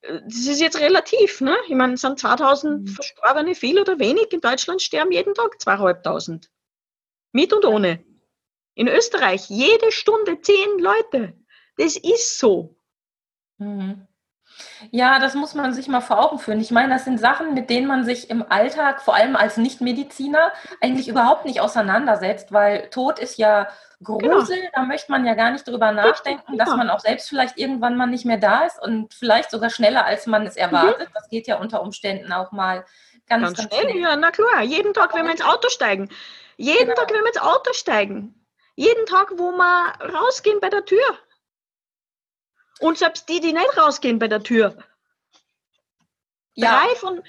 das 0.02 0.46
ist 0.46 0.60
jetzt 0.60 0.80
relativ, 0.80 1.40
ne? 1.40 1.56
Ich 1.66 1.74
meine, 1.74 1.94
es 1.94 2.00
sind 2.00 2.18
2000 2.18 2.82
mhm. 2.82 2.86
Verstorbene 2.88 3.54
viel 3.54 3.80
oder 3.80 3.98
wenig. 3.98 4.32
In 4.32 4.40
Deutschland 4.40 4.82
sterben 4.82 5.12
jeden 5.12 5.34
Tag 5.34 5.60
zweieinhalbtausend. 5.60 6.50
Mit 7.32 7.52
und 7.52 7.64
ohne. 7.64 8.04
In 8.74 8.88
Österreich 8.88 9.48
jede 9.48 9.92
Stunde 9.92 10.40
zehn 10.40 10.78
Leute. 10.78 11.34
Das 11.76 11.96
ist 11.96 12.38
so. 12.38 12.76
Mhm. 13.58 14.07
Ja, 14.90 15.18
das 15.18 15.34
muss 15.34 15.54
man 15.54 15.72
sich 15.72 15.88
mal 15.88 16.00
vor 16.00 16.24
Augen 16.24 16.38
führen. 16.38 16.60
Ich 16.60 16.70
meine, 16.70 16.92
das 16.92 17.04
sind 17.04 17.18
Sachen, 17.18 17.54
mit 17.54 17.70
denen 17.70 17.86
man 17.86 18.04
sich 18.04 18.30
im 18.30 18.44
Alltag, 18.50 19.02
vor 19.02 19.14
allem 19.14 19.36
als 19.36 19.56
Nichtmediziner, 19.56 20.52
eigentlich 20.80 21.08
überhaupt 21.08 21.44
nicht 21.44 21.60
auseinandersetzt, 21.60 22.52
weil 22.52 22.88
Tod 22.90 23.18
ist 23.18 23.38
ja 23.38 23.68
Grusel, 24.02 24.56
genau. 24.56 24.70
da 24.74 24.82
möchte 24.82 25.10
man 25.10 25.26
ja 25.26 25.34
gar 25.34 25.50
nicht 25.50 25.66
drüber 25.66 25.90
nachdenken, 25.90 26.56
dass 26.56 26.68
man 26.68 26.88
auch 26.88 27.00
selbst 27.00 27.28
vielleicht 27.28 27.58
irgendwann 27.58 27.96
mal 27.96 28.06
nicht 28.06 28.24
mehr 28.24 28.36
da 28.36 28.64
ist 28.64 28.80
und 28.80 29.12
vielleicht 29.12 29.50
sogar 29.50 29.70
schneller, 29.70 30.04
als 30.04 30.26
man 30.26 30.46
es 30.46 30.56
erwartet. 30.56 31.08
Mhm. 31.08 31.12
Das 31.14 31.28
geht 31.28 31.48
ja 31.48 31.56
unter 31.58 31.82
Umständen 31.82 32.32
auch 32.32 32.52
mal 32.52 32.84
ganz, 33.28 33.42
ganz, 33.42 33.58
ganz 33.58 33.74
schnell. 33.74 33.90
schnell. 33.90 34.02
Ja, 34.02 34.16
na 34.16 34.30
klar, 34.30 34.62
jeden 34.62 34.94
Tag, 34.94 35.14
wenn 35.14 35.24
wir 35.24 35.32
ins 35.32 35.44
Auto 35.44 35.68
steigen. 35.68 36.08
Jeden 36.56 36.78
genau. 36.78 36.94
Tag, 36.94 37.10
wenn 37.12 37.22
wir 37.22 37.28
ins 37.28 37.40
Auto 37.40 37.72
steigen. 37.72 38.34
Jeden 38.76 39.06
Tag, 39.06 39.32
wo 39.36 39.50
wir 39.50 39.92
rausgehen 40.14 40.60
bei 40.60 40.70
der 40.70 40.84
Tür. 40.84 41.18
Und 42.80 42.98
selbst 42.98 43.28
die, 43.28 43.40
die 43.40 43.52
nicht 43.52 43.76
rausgehen 43.76 44.18
bei 44.18 44.28
der 44.28 44.42
Tür. 44.42 44.76
Ja. 46.54 46.80
Drei 46.80 46.94
von, 46.96 47.22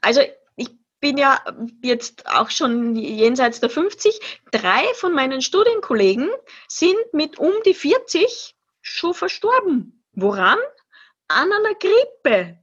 also 0.00 0.20
ich 0.56 0.70
bin 1.00 1.18
ja 1.18 1.42
jetzt 1.82 2.26
auch 2.26 2.50
schon 2.50 2.96
jenseits 2.96 3.60
der 3.60 3.70
50. 3.70 4.40
Drei 4.50 4.82
von 4.94 5.12
meinen 5.14 5.42
Studienkollegen 5.42 6.30
sind 6.68 6.98
mit 7.12 7.38
um 7.38 7.52
die 7.64 7.74
40 7.74 8.54
schon 8.82 9.14
verstorben. 9.14 10.04
Woran? 10.12 10.58
An 11.28 11.52
einer 11.52 11.74
Grippe. 11.74 12.58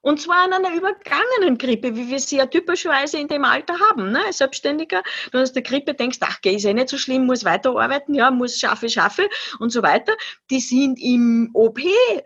Und 0.00 0.20
zwar 0.20 0.44
an 0.44 0.52
einer 0.52 0.74
übergangenen 0.74 1.58
Grippe, 1.58 1.96
wie 1.96 2.08
wir 2.08 2.20
sie 2.20 2.36
ja 2.36 2.46
typischerweise 2.46 3.18
in 3.18 3.28
dem 3.28 3.44
Alter 3.44 3.74
haben. 3.90 4.12
Ne? 4.12 4.20
Als 4.24 4.38
Selbstständiger, 4.38 5.02
du 5.32 5.38
hast 5.38 5.54
der 5.54 5.62
Grippe, 5.62 5.94
denkst, 5.94 6.18
ach, 6.20 6.38
ist 6.44 6.64
eh 6.64 6.72
nicht 6.72 6.88
so 6.88 6.98
schlimm, 6.98 7.26
muss 7.26 7.44
weiterarbeiten, 7.44 8.14
ja, 8.14 8.30
muss 8.30 8.58
schaffe, 8.58 8.88
schaffe 8.88 9.28
und 9.58 9.70
so 9.70 9.82
weiter. 9.82 10.12
Die 10.50 10.60
sind 10.60 11.00
im 11.00 11.50
OP 11.52 11.80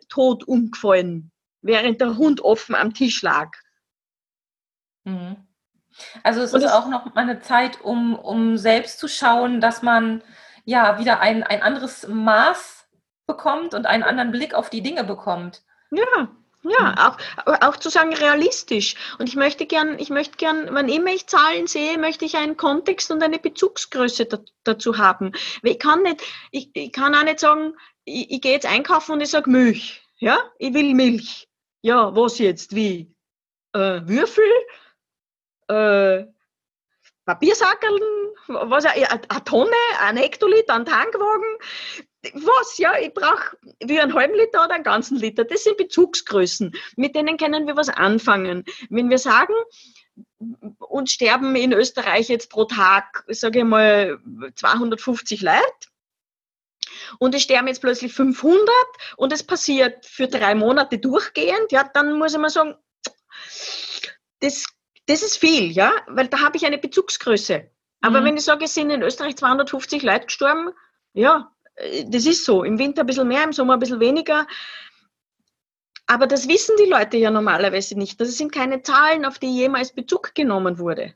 tot 0.08 0.46
umgefallen, 0.46 1.30
während 1.62 2.00
der 2.00 2.18
Hund 2.18 2.42
offen 2.42 2.74
am 2.74 2.92
Tisch 2.92 3.22
lag. 3.22 3.50
Mhm. 5.04 5.36
Also 6.22 6.42
es 6.42 6.54
und 6.54 6.62
ist 6.62 6.72
auch 6.72 6.88
noch 6.88 7.14
mal 7.14 7.22
eine 7.22 7.40
Zeit, 7.40 7.80
um, 7.82 8.14
um 8.18 8.56
selbst 8.56 8.98
zu 8.98 9.08
schauen, 9.08 9.60
dass 9.60 9.82
man 9.82 10.22
ja 10.64 10.98
wieder 10.98 11.20
ein, 11.20 11.42
ein 11.42 11.62
anderes 11.62 12.06
Maß 12.06 12.86
bekommt 13.26 13.74
und 13.74 13.86
einen 13.86 14.02
anderen 14.02 14.30
Blick 14.30 14.54
auf 14.54 14.70
die 14.70 14.82
Dinge 14.82 15.04
bekommt. 15.04 15.62
Ja, 15.90 16.28
ja, 16.64 17.16
auch, 17.44 17.60
auch 17.60 17.76
zu 17.76 17.88
sagen 17.90 18.14
realistisch. 18.14 18.94
Und 19.18 19.28
ich 19.28 19.36
möchte 19.36 19.66
gern, 19.66 19.98
ich 19.98 20.10
möchte 20.10 20.36
gern, 20.36 20.68
wann 20.70 20.88
immer 20.88 21.12
ich 21.12 21.26
Zahlen 21.26 21.66
sehe, 21.66 21.98
möchte 21.98 22.24
ich 22.24 22.36
einen 22.36 22.56
Kontext 22.56 23.10
und 23.10 23.22
eine 23.22 23.38
Bezugsgröße 23.38 24.26
da, 24.26 24.38
dazu 24.64 24.98
haben. 24.98 25.32
Ich 25.62 25.78
kann 25.78 26.02
nicht, 26.02 26.22
ich, 26.50 26.70
ich 26.74 26.92
kann 26.92 27.14
auch 27.14 27.24
nicht 27.24 27.40
sagen, 27.40 27.74
ich, 28.04 28.30
ich 28.30 28.40
gehe 28.40 28.52
jetzt 28.52 28.66
einkaufen 28.66 29.12
und 29.12 29.20
ich 29.20 29.30
sage 29.30 29.50
Milch. 29.50 30.02
Ja, 30.18 30.38
ich 30.58 30.72
will 30.72 30.94
Milch. 30.94 31.48
Ja, 31.82 32.14
was 32.14 32.38
jetzt? 32.38 32.74
Wie? 32.74 33.12
Äh, 33.72 34.02
Würfel? 34.04 34.44
Äh, 35.68 36.26
Papiersackeln? 37.24 38.00
Was, 38.46 38.84
eine 38.84 39.44
Tonne? 39.44 39.72
Ein 40.00 40.16
Hektoliter? 40.16 40.74
Ein 40.74 40.84
Tankwagen? 40.84 41.58
Was, 42.34 42.78
ja, 42.78 42.96
ich 42.98 43.12
brauche 43.12 43.56
wie 43.82 44.00
einen 44.00 44.14
halben 44.14 44.34
Liter 44.34 44.64
oder 44.64 44.74
einen 44.74 44.84
ganzen 44.84 45.18
Liter. 45.18 45.44
Das 45.44 45.64
sind 45.64 45.76
Bezugsgrößen. 45.76 46.72
Mit 46.96 47.16
denen 47.16 47.36
können 47.36 47.66
wir 47.66 47.76
was 47.76 47.88
anfangen. 47.88 48.64
Wenn 48.90 49.10
wir 49.10 49.18
sagen, 49.18 49.54
uns 50.78 51.12
sterben 51.12 51.56
in 51.56 51.72
Österreich 51.72 52.28
jetzt 52.28 52.50
pro 52.50 52.64
Tag, 52.64 53.24
sage 53.28 53.60
ich 53.60 53.64
mal, 53.64 54.18
250 54.54 55.40
Leute, 55.42 55.62
und 57.18 57.34
es 57.34 57.42
sterben 57.42 57.68
jetzt 57.68 57.80
plötzlich 57.80 58.12
500 58.12 58.68
und 59.16 59.32
es 59.32 59.42
passiert 59.42 60.06
für 60.06 60.28
drei 60.28 60.54
Monate 60.54 60.98
durchgehend, 60.98 61.70
ja, 61.70 61.84
dann 61.84 62.18
muss 62.18 62.32
ich 62.32 62.38
mal 62.38 62.50
sagen, 62.50 62.74
das, 64.40 64.66
das 65.06 65.22
ist 65.22 65.38
viel, 65.38 65.70
ja, 65.70 65.92
weil 66.08 66.28
da 66.28 66.40
habe 66.40 66.56
ich 66.56 66.66
eine 66.66 66.78
Bezugsgröße. 66.78 67.70
Aber 68.00 68.20
mhm. 68.20 68.24
wenn 68.24 68.36
ich 68.36 68.44
sage, 68.44 68.64
es 68.64 68.74
sind 68.74 68.90
in 68.90 69.02
Österreich 69.02 69.36
250 69.36 70.02
Leute 70.02 70.26
gestorben, 70.26 70.70
ja, 71.12 71.51
das 72.06 72.26
ist 72.26 72.44
so. 72.44 72.64
Im 72.64 72.78
Winter 72.78 73.02
ein 73.02 73.06
bisschen 73.06 73.28
mehr, 73.28 73.44
im 73.44 73.52
Sommer 73.52 73.74
ein 73.74 73.80
bisschen 73.80 74.00
weniger. 74.00 74.46
Aber 76.06 76.26
das 76.26 76.48
wissen 76.48 76.76
die 76.78 76.90
Leute 76.90 77.16
ja 77.16 77.30
normalerweise 77.30 77.96
nicht. 77.96 78.20
Das 78.20 78.36
sind 78.36 78.52
keine 78.52 78.82
Zahlen, 78.82 79.24
auf 79.24 79.38
die 79.38 79.54
jemals 79.54 79.92
Bezug 79.92 80.34
genommen 80.34 80.78
wurde. 80.78 81.14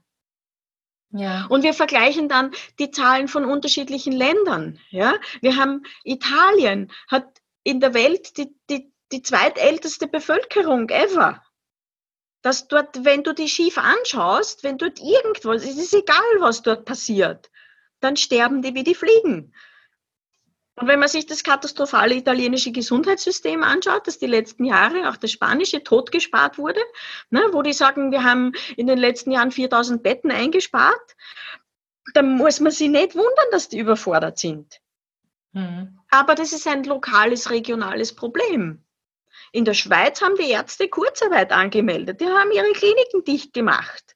Ja. 1.11 1.47
Und 1.47 1.62
wir 1.62 1.75
vergleichen 1.75 2.29
dann 2.29 2.53
die 2.79 2.90
Zahlen 2.90 3.29
von 3.29 3.45
unterschiedlichen 3.45 4.12
Ländern. 4.12 4.81
Ja? 4.90 5.14
Wir 5.40 5.57
haben 5.57 5.83
Italien 6.05 6.92
hat 7.09 7.27
in 7.62 7.81
der 7.81 7.95
Welt 7.95 8.37
die, 8.37 8.55
die, 8.71 8.92
die 9.12 9.23
zweitälteste 9.23 10.09
Bevölkerung 10.09 10.88
ever. 10.88 11.42
Dass 12.42 12.69
dort, 12.69 13.05
wenn 13.05 13.25
du 13.25 13.35
die 13.35 13.49
schief 13.49 13.79
anschaust, 13.79 14.62
wenn 14.62 14.79
dort 14.79 15.01
irgendwas, 15.01 15.64
es 15.64 15.79
ist 15.79 15.95
egal, 15.95 16.23
was 16.38 16.62
dort 16.62 16.85
passiert, 16.85 17.51
dann 18.01 18.16
sterben 18.16 18.62
die 18.62 18.75
wie 18.75 18.85
die 18.85 18.95
Fliegen. 18.95 19.53
Und 20.79 20.89
wenn 20.89 20.99
man 20.99 21.09
sich 21.09 21.25
das 21.25 21.43
katastrophale 21.43 22.15
italienische 22.15 22.71
Gesundheitssystem 22.71 23.62
anschaut, 23.62 24.07
das 24.07 24.19
die 24.19 24.27
letzten 24.27 24.65
Jahre, 24.65 25.09
auch 25.09 25.17
das 25.17 25.33
spanische, 25.33 25.83
totgespart 25.83 26.59
wurde, 26.59 26.81
ne, 27.31 27.49
wo 27.53 27.62
die 27.62 27.73
sagen, 27.73 28.12
wir 28.12 28.25
haben 28.25 28.53
in 28.77 28.87
den 28.87 28.99
letzten 28.99 29.33
Jahren 29.33 29.51
4000 29.51 30.03
Betten 30.03 30.31
eingespart, 30.31 31.17
dann 32.12 32.37
muss 32.37 32.61
man 32.61 32.73
sich 32.73 32.91
nicht 32.91 33.15
wundern, 33.15 33.47
dass 33.53 33.71
die 33.71 33.79
überfordert 33.79 34.39
sind. 34.39 34.81
Mhm. 35.53 35.99
Aber 36.11 36.35
das 36.35 36.53
ist 36.53 36.67
ein 36.67 36.85
lokales, 36.85 37.51
regionales 37.51 38.15
Problem. 38.15 38.85
In 39.53 39.65
der 39.65 39.75
Schweiz 39.75 40.21
haben 40.21 40.37
die 40.37 40.51
Ärzte 40.51 40.89
Kurzarbeit 40.89 41.53
angemeldet. 41.53 42.21
Die 42.21 42.27
haben 42.27 42.53
ihre 42.53 42.73
Kliniken 42.73 43.25
dicht 43.25 43.55
gemacht. 43.55 44.15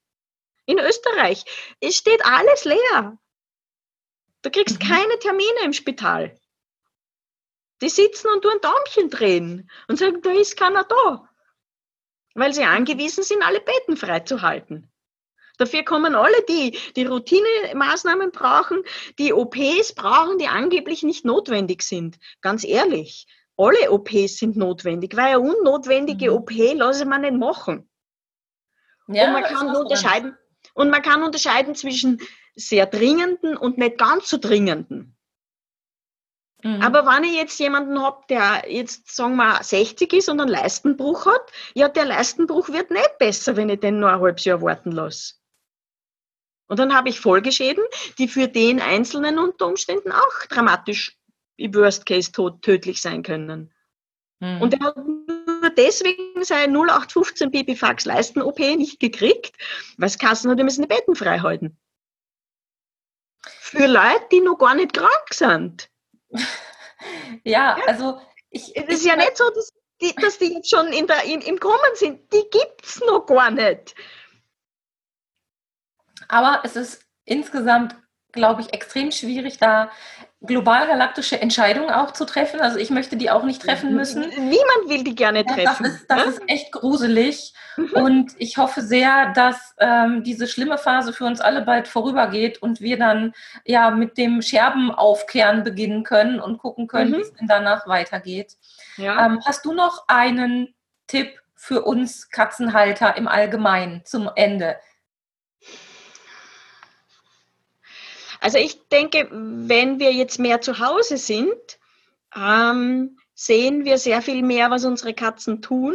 In 0.67 0.79
Österreich, 0.79 1.45
es 1.81 1.97
steht 1.97 2.25
alles 2.25 2.67
leer. 2.67 3.19
Du 4.43 4.51
kriegst 4.51 4.83
mhm. 4.83 4.87
keine 4.87 5.19
Termine 5.19 5.65
im 5.65 5.73
Spital. 5.73 6.39
Die 7.83 7.89
sitzen 7.89 8.29
und 8.35 8.43
tun 8.43 8.61
Däumchen 8.61 9.11
drehen 9.11 9.71
und 9.89 9.99
sagen, 9.99 10.21
da 10.23 10.31
ist 10.31 10.57
keiner 10.57 10.85
da. 10.85 11.29
Weil 12.35 12.53
sie 12.53 12.65
angewiesen 12.65 13.25
sind, 13.25 13.43
alle 13.43 13.61
Betten 13.61 13.97
freizuhalten. 13.97 14.91
Dafür 15.59 15.85
kommen 15.85 16.15
alle 16.15 16.43
die, 16.49 16.79
die 16.97 17.05
Routinemaßnahmen 17.05 18.31
brauchen, 18.31 18.83
die 19.19 19.35
OPs 19.35 19.95
brauchen, 19.95 20.39
die 20.39 20.47
angeblich 20.47 21.03
nicht 21.03 21.27
notwendig 21.27 21.83
sind. 21.83 22.19
Ganz 22.41 22.65
ehrlich, 22.65 23.27
alle 23.59 23.91
OPs 23.91 24.39
sind 24.39 24.57
notwendig, 24.57 25.15
weil 25.15 25.37
eine 25.37 25.41
unnotwendige 25.41 26.31
mhm. 26.31 26.37
OP 26.37 26.51
lasse 26.51 27.05
man 27.05 27.21
nicht 27.21 27.35
machen. 27.35 27.91
Ja, 29.09 29.27
und 29.27 29.33
man 29.35 29.43
kann 29.43 29.77
unterscheiden, 29.77 30.37
und 30.73 30.89
man 30.89 31.03
kann 31.03 31.23
unterscheiden 31.23 31.75
zwischen 31.75 32.23
sehr 32.55 32.87
dringenden 32.87 33.57
und 33.57 33.77
nicht 33.77 33.99
ganz 33.99 34.31
so 34.31 34.39
dringenden. 34.39 35.17
Mhm. 36.63 36.83
Aber 36.83 37.07
wenn 37.07 37.25
ich 37.25 37.35
jetzt 37.35 37.59
jemanden 37.59 38.01
habe, 38.03 38.23
der 38.29 38.65
jetzt, 38.69 39.15
sagen 39.15 39.37
wir, 39.37 39.63
60 39.63 40.13
ist 40.13 40.29
und 40.29 40.41
einen 40.41 40.51
Leistenbruch 40.51 41.27
hat, 41.27 41.53
ja, 41.75 41.89
der 41.89 42.05
Leistenbruch 42.05 42.69
wird 42.69 42.91
nicht 42.91 43.19
besser, 43.19 43.57
wenn 43.57 43.69
ich 43.69 43.81
den 43.81 44.01
nur 44.01 44.11
ein 44.11 44.21
halbes 44.21 44.45
Jahr 44.45 44.63
warten 44.63 44.93
lasse. 44.93 45.35
Und 46.69 46.79
dann 46.79 46.95
habe 46.95 47.09
ich 47.09 47.21
Folgeschäden, 47.21 47.83
die 48.19 48.29
für 48.29 48.47
den 48.47 48.81
Einzelnen 48.81 49.39
unter 49.39 49.67
Umständen 49.67 50.13
auch 50.13 50.47
dramatisch, 50.49 51.17
im 51.57 51.75
Worst 51.75 52.07
Case 52.07 52.31
tödlich 52.33 53.03
sein 53.03 53.23
können. 53.23 53.73
Mhm. 54.39 54.63
Und 54.63 54.75
er 54.75 54.87
hat 54.87 54.97
nur 54.97 55.71
deswegen 55.77 56.43
seine 56.43 56.73
0815 56.73 57.51
Babyfax 57.51 58.05
Leisten-OP 58.05 58.59
nicht 58.59 59.01
gekriegt, 59.01 59.57
weil 59.99 60.07
es 60.07 60.19
Kassen 60.19 60.51
hat, 60.51 60.59
die 60.59 60.65
müssen 60.65 60.83
die 60.83 60.89
Betten 60.89 61.15
frei 61.15 61.41
halten. 61.41 61.77
Für 63.43 63.87
Leute, 63.87 64.27
die 64.33 64.41
noch 64.41 64.57
gar 64.57 64.75
nicht 64.75 64.93
krank 64.93 65.29
sind. 65.33 65.91
Ja, 67.45 67.79
also 67.87 68.21
ich. 68.51 68.77
Es 68.77 68.89
ist 68.89 69.07
ja 69.07 69.17
nicht 69.17 69.37
so, 69.37 69.49
dass 69.51 69.73
die, 70.01 70.15
dass 70.17 70.39
die 70.39 70.55
jetzt 70.55 70.71
schon 70.71 70.89
in 70.89 71.07
der, 71.07 71.25
in, 71.25 71.41
im 71.41 71.59
Kommen 71.59 71.95
sind. 71.95 72.33
Die 72.33 72.45
gibt 72.51 72.85
es 72.85 73.01
noch 73.01 73.27
gar 73.27 73.51
nicht. 73.51 73.95
Aber 76.29 76.61
es 76.65 76.77
ist 76.77 77.05
insgesamt, 77.25 77.97
glaube 78.33 78.63
ich, 78.63 78.73
extrem 78.73 79.11
schwierig, 79.11 79.59
da 79.59 79.91
global-galaktische 80.43 81.41
Entscheidungen 81.41 81.91
auch 81.91 82.13
zu 82.13 82.25
treffen. 82.25 82.61
Also 82.61 82.79
ich 82.79 82.89
möchte 82.89 83.17
die 83.17 83.31
auch 83.31 83.45
nicht 83.45 83.61
treffen 83.61 83.95
müssen. 83.95 84.23
Niemand 84.23 84.89
will 84.89 85.05
die 85.05 85.15
gerne 85.15 85.45
treffen. 85.45 85.85
das 85.85 85.93
ist, 85.93 86.07
das 86.09 86.27
ist 86.27 86.43
echt 86.47 86.73
gruselig. 86.73 87.53
Mhm. 87.77 87.93
Und 87.93 88.33
ich 88.39 88.57
hoffe 88.57 88.81
sehr, 88.81 89.33
dass 89.35 89.75
ähm, 89.79 90.25
diese 90.25 90.47
schlimme 90.47 90.79
Phase 90.79 91.13
für 91.13 91.27
uns 91.27 91.43
alle 91.43 91.63
bald 91.63 91.89
vorübergeht 91.89 92.63
und 92.63 92.81
wir 92.81 92.99
dann 92.99 93.35
ja 93.67 93.91
mit 93.91 94.17
dem 94.17 94.41
Scherbenaufkehren 94.41 95.63
beginnen 95.63 96.05
können 96.05 96.41
und 96.41 96.59
gucken 96.59 96.87
können, 96.87 97.11
mhm. 97.11 97.17
wie 97.17 97.21
es 97.21 97.35
denn 97.35 97.47
danach 97.47 97.87
weitergeht. 97.87 98.57
Ja. 98.97 99.27
Ähm, 99.27 99.41
hast 99.45 99.67
du 99.67 99.75
noch 99.75 100.05
einen 100.09 100.75
Tipp 101.07 101.39
für 101.55 101.83
uns 101.83 102.31
Katzenhalter 102.31 103.15
im 103.19 103.29
Allgemeinen 103.29 104.07
zum 104.07 104.31
Ende? 104.37 104.77
Also 108.41 108.59
ich 108.59 108.89
denke, 108.89 109.29
wenn 109.31 109.99
wir 109.99 110.13
jetzt 110.13 110.39
mehr 110.39 110.61
zu 110.61 110.79
Hause 110.79 111.19
sind, 111.19 111.55
ähm, 112.35 113.19
sehen 113.35 113.85
wir 113.85 113.99
sehr 113.99 114.23
viel 114.23 114.43
mehr, 114.43 114.71
was 114.71 114.85
unsere 114.85 115.15
Katzen 115.15 115.63
tun. 115.63 115.95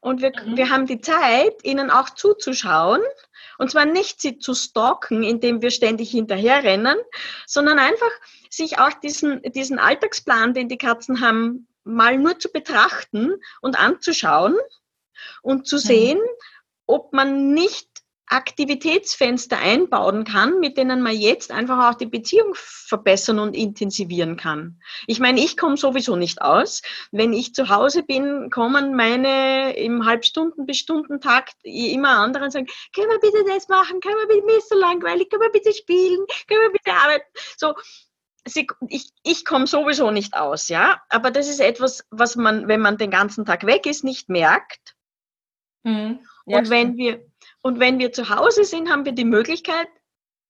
Und 0.00 0.22
wir, 0.22 0.30
mhm. 0.30 0.56
wir 0.56 0.70
haben 0.70 0.86
die 0.86 1.00
Zeit, 1.00 1.54
ihnen 1.62 1.90
auch 1.90 2.10
zuzuschauen. 2.10 3.00
Und 3.58 3.70
zwar 3.70 3.86
nicht 3.86 4.20
sie 4.20 4.38
zu 4.38 4.54
stalken, 4.54 5.22
indem 5.22 5.62
wir 5.62 5.70
ständig 5.70 6.10
hinterherrennen, 6.10 6.98
sondern 7.46 7.78
einfach 7.78 8.10
sich 8.50 8.78
auch 8.78 8.92
diesen, 8.92 9.42
diesen 9.52 9.78
Alltagsplan, 9.78 10.54
den 10.54 10.68
die 10.68 10.78
Katzen 10.78 11.20
haben, 11.20 11.66
mal 11.84 12.18
nur 12.18 12.38
zu 12.38 12.50
betrachten 12.50 13.34
und 13.60 13.78
anzuschauen 13.78 14.56
und 15.42 15.66
zu 15.66 15.76
mhm. 15.76 15.80
sehen, 15.80 16.20
ob 16.86 17.12
man 17.12 17.52
nicht 17.52 17.88
Aktivitätsfenster 18.28 19.58
einbauen 19.58 20.24
kann, 20.24 20.58
mit 20.58 20.76
denen 20.76 21.00
man 21.00 21.16
jetzt 21.16 21.52
einfach 21.52 21.90
auch 21.90 21.94
die 21.94 22.06
Beziehung 22.06 22.52
verbessern 22.54 23.38
und 23.38 23.54
intensivieren 23.54 24.36
kann. 24.36 24.80
Ich 25.06 25.20
meine, 25.20 25.40
ich 25.40 25.56
komme 25.56 25.76
sowieso 25.76 26.16
nicht 26.16 26.42
aus. 26.42 26.82
Wenn 27.12 27.32
ich 27.32 27.54
zu 27.54 27.68
Hause 27.68 28.02
bin, 28.02 28.50
kommen 28.50 28.96
meine 28.96 29.76
im 29.76 30.04
Halbstunden- 30.04 30.66
bis 30.66 30.78
Stundentakt 30.78 31.54
immer 31.62 32.18
andere 32.18 32.44
und 32.44 32.50
sagen, 32.50 32.66
können 32.94 33.10
wir 33.10 33.20
bitte 33.20 33.44
das 33.46 33.68
machen? 33.68 34.00
Können 34.00 34.16
wir 34.16 34.26
bitte, 34.26 34.46
mir 34.46 34.58
ist 34.58 34.68
so 34.68 34.76
langweilig, 34.76 35.30
können 35.30 35.42
wir 35.42 35.52
bitte 35.52 35.72
spielen? 35.72 36.26
Können 36.48 36.62
wir 36.62 36.72
bitte 36.72 36.92
arbeiten? 36.92 37.26
So, 37.56 37.74
Sie, 38.48 38.68
ich, 38.88 39.10
ich 39.24 39.44
komme 39.44 39.66
sowieso 39.66 40.12
nicht 40.12 40.36
aus, 40.36 40.68
ja. 40.68 41.02
Aber 41.08 41.32
das 41.32 41.48
ist 41.48 41.60
etwas, 41.60 42.06
was 42.10 42.36
man, 42.36 42.68
wenn 42.68 42.80
man 42.80 42.96
den 42.96 43.10
ganzen 43.10 43.44
Tag 43.44 43.66
weg 43.66 43.86
ist, 43.86 44.04
nicht 44.04 44.28
merkt. 44.28 44.94
Mhm. 45.82 46.20
Ja, 46.46 46.58
und 46.58 46.70
wenn 46.70 46.96
wir, 46.96 47.26
und 47.66 47.80
wenn 47.80 47.98
wir 47.98 48.12
zu 48.12 48.30
Hause 48.30 48.64
sind, 48.64 48.88
haben 48.88 49.04
wir 49.04 49.12
die 49.12 49.24
Möglichkeit 49.24 49.88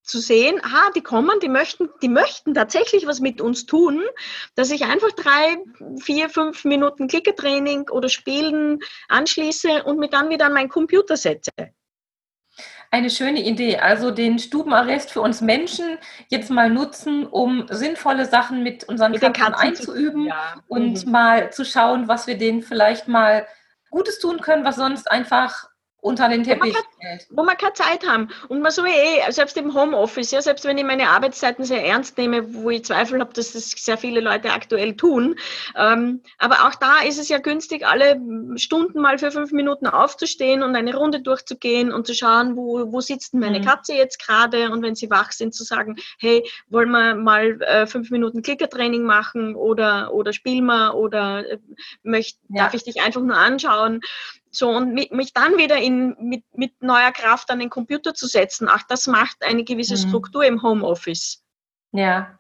zu 0.03 0.19
sehen, 0.19 0.61
aha, 0.63 0.91
die 0.95 1.01
kommen, 1.01 1.41
die 1.41 1.49
möchten, 1.49 1.89
die 2.03 2.11
möchten 2.11 2.53
tatsächlich 2.53 3.07
was 3.07 3.21
mit 3.21 3.41
uns 3.41 3.65
tun, 3.65 4.03
dass 4.55 4.71
ich 4.71 4.85
einfach 4.85 5.11
drei, 5.13 5.57
vier, 5.99 6.29
fünf 6.29 6.67
Minuten 6.67 7.09
Klickertraining 7.09 7.89
oder 7.89 8.11
Spielen 8.11 8.81
anschließe 9.09 9.85
und 9.85 9.99
mich 9.99 10.11
dann 10.11 10.29
wieder 10.29 10.45
an 10.47 10.53
meinen 10.53 10.69
Computer 10.69 11.17
setze. 11.17 11.51
Eine 12.91 13.09
schöne 13.09 13.43
Idee. 13.43 13.79
Also 13.79 14.11
den 14.11 14.39
Stubenarrest 14.39 15.11
für 15.11 15.23
uns 15.23 15.41
Menschen 15.41 15.99
jetzt 16.29 16.51
mal 16.51 16.71
nutzen, 16.71 17.27
um 17.27 17.67
sinnvolle 17.71 18.27
Sachen 18.27 18.63
mit 18.63 18.85
unseren 18.85 19.13
mit 19.13 19.23
Katzen, 19.23 19.43
Katzen 19.43 19.69
einzuüben 19.69 20.23
zu, 20.25 20.29
ja. 20.29 20.63
und 20.69 21.07
mhm. 21.07 21.11
mal 21.11 21.51
zu 21.51 21.65
schauen, 21.65 22.09
was 22.09 22.27
wir 22.27 22.37
denen 22.37 22.63
vielleicht 22.63 23.09
mal 23.09 23.47
Gutes 23.91 24.19
tun 24.19 24.41
können, 24.41 24.65
was 24.65 24.77
sonst 24.77 25.11
einfach 25.11 25.71
unter 26.01 26.29
den 26.29 26.45
Teppich 26.45 26.75
wo 26.75 27.07
man, 27.07 27.19
wo 27.31 27.43
man 27.45 27.57
keine 27.57 27.73
Zeit 27.73 28.07
haben. 28.07 28.29
Und 28.49 28.63
man 28.63 28.71
so 28.71 28.85
eh, 28.85 29.31
selbst 29.31 29.57
im 29.57 29.75
Homeoffice, 29.75 30.31
ja, 30.31 30.41
selbst 30.41 30.65
wenn 30.65 30.79
ich 30.79 30.85
meine 30.85 31.09
Arbeitszeiten 31.09 31.65
sehr 31.65 31.85
ernst 31.85 32.17
nehme, 32.19 32.55
wo 32.55 32.71
ich 32.71 32.85
Zweifel 32.85 33.21
habe, 33.21 33.33
dass 33.33 33.53
das 33.53 33.71
sehr 33.71 33.99
viele 33.99 34.21
Leute 34.21 34.53
aktuell 34.53 34.95
tun. 34.97 35.37
Ähm, 35.75 36.23
aber 36.39 36.67
auch 36.67 36.75
da 36.75 37.01
ist 37.07 37.19
es 37.19 37.29
ja 37.29 37.39
günstig, 37.39 37.87
alle 37.87 38.21
Stunden 38.57 39.01
mal 39.01 39.19
für 39.19 39.31
fünf 39.31 39.53
Minuten 39.53 39.87
aufzustehen 39.87 40.63
und 40.63 40.77
eine 40.77 40.95
Runde 40.95 41.21
durchzugehen 41.21 41.93
und 41.93 42.07
zu 42.07 42.15
schauen, 42.15 42.57
wo, 42.57 42.93
wo 42.93 43.01
sitzt 43.01 43.35
meine 43.35 43.61
mhm. 43.61 43.65
Katze 43.65 43.95
jetzt 43.95 44.25
gerade 44.25 44.71
und 44.71 44.83
wenn 44.83 44.95
sie 44.95 45.11
wach 45.11 45.33
sind, 45.33 45.55
zu 45.55 45.65
sagen, 45.65 45.97
hey, 46.19 46.49
wollen 46.69 46.91
wir 46.91 47.15
mal 47.15 47.61
äh, 47.63 47.87
fünf 47.87 48.11
Minuten 48.11 48.43
Klickertraining 48.43 49.03
machen 49.03 49.57
oder, 49.57 50.13
oder 50.13 50.33
spielen 50.33 50.67
wir 50.67 50.95
oder 50.95 51.51
äh, 51.51 51.59
möcht, 52.03 52.39
ja. 52.49 52.65
darf 52.65 52.75
ich 52.75 52.85
dich 52.85 53.01
einfach 53.01 53.23
nur 53.23 53.37
anschauen? 53.37 54.03
So, 54.57 54.71
und 54.71 54.95
mich 54.95 55.35
dann 55.35 55.59
wieder 55.59 55.77
in, 55.77 56.17
mit, 56.19 56.43
mit 56.55 56.83
neuer 56.83 57.13
Kraft 57.13 57.51
an 57.51 57.59
den 57.59 57.69
Computer 57.69 58.15
zu 58.15 58.27
setzen, 58.27 58.69
ach, 58.71 58.85
das 58.89 59.07
macht 59.07 59.43
eine 59.43 59.65
gewisse 59.65 59.97
mhm. 59.97 60.09
Struktur 60.09 60.47
im 60.47 60.63
Homeoffice. 60.63 61.45
Ja, 61.93 62.39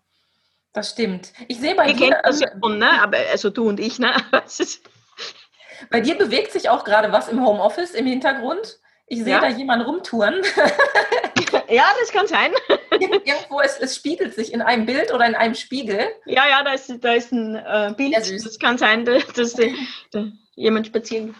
das 0.72 0.92
stimmt. 0.92 1.34
Ich 1.46 1.60
sehe 1.60 1.74
bei 1.74 1.88
Ihr 1.88 1.94
dir. 1.94 2.08
Kennt 2.08 2.20
das 2.24 2.40
ja 2.40 2.48
schon, 2.58 2.78
ne? 2.78 3.02
Aber, 3.02 3.18
also 3.30 3.50
du 3.50 3.68
und 3.68 3.78
ich, 3.78 3.98
ne? 3.98 4.14
bei 5.90 6.00
dir 6.00 6.16
bewegt 6.16 6.52
sich 6.52 6.70
auch 6.70 6.84
gerade 6.84 7.12
was 7.12 7.28
im 7.28 7.44
Homeoffice 7.44 7.90
im 7.90 8.06
Hintergrund. 8.06 8.78
Ich 9.08 9.22
sehe 9.22 9.34
ja. 9.34 9.40
da 9.40 9.48
jemanden 9.48 9.84
rumtouren. 9.84 10.36
ja, 11.68 11.84
das 12.00 12.12
kann 12.12 12.26
sein. 12.26 12.50
Irgendwo, 12.92 13.60
es, 13.60 13.78
es, 13.78 13.94
spiegelt 13.94 14.34
sich 14.34 14.54
in 14.54 14.62
einem 14.62 14.86
Bild 14.86 15.12
oder 15.12 15.26
in 15.26 15.34
einem 15.34 15.54
Spiegel. 15.54 16.00
Ja, 16.24 16.48
ja, 16.48 16.64
da 16.64 16.72
ist, 16.72 16.90
da 17.04 17.12
ist 17.12 17.30
ein 17.30 17.56
äh, 17.56 17.92
Bild. 17.94 18.16
Das 18.16 18.58
kann 18.58 18.78
sein, 18.78 19.04
dass, 19.04 19.26
dass, 19.34 19.52
dass 19.52 20.24
jemand 20.54 20.86
spazieren 20.86 21.34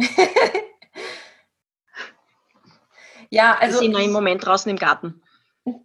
ja, 3.30 3.56
also. 3.58 3.80
Ich 3.80 3.94
sehe 3.94 4.04
im 4.04 4.12
Moment 4.12 4.44
draußen 4.44 4.70
im 4.70 4.78
Garten. 4.78 5.22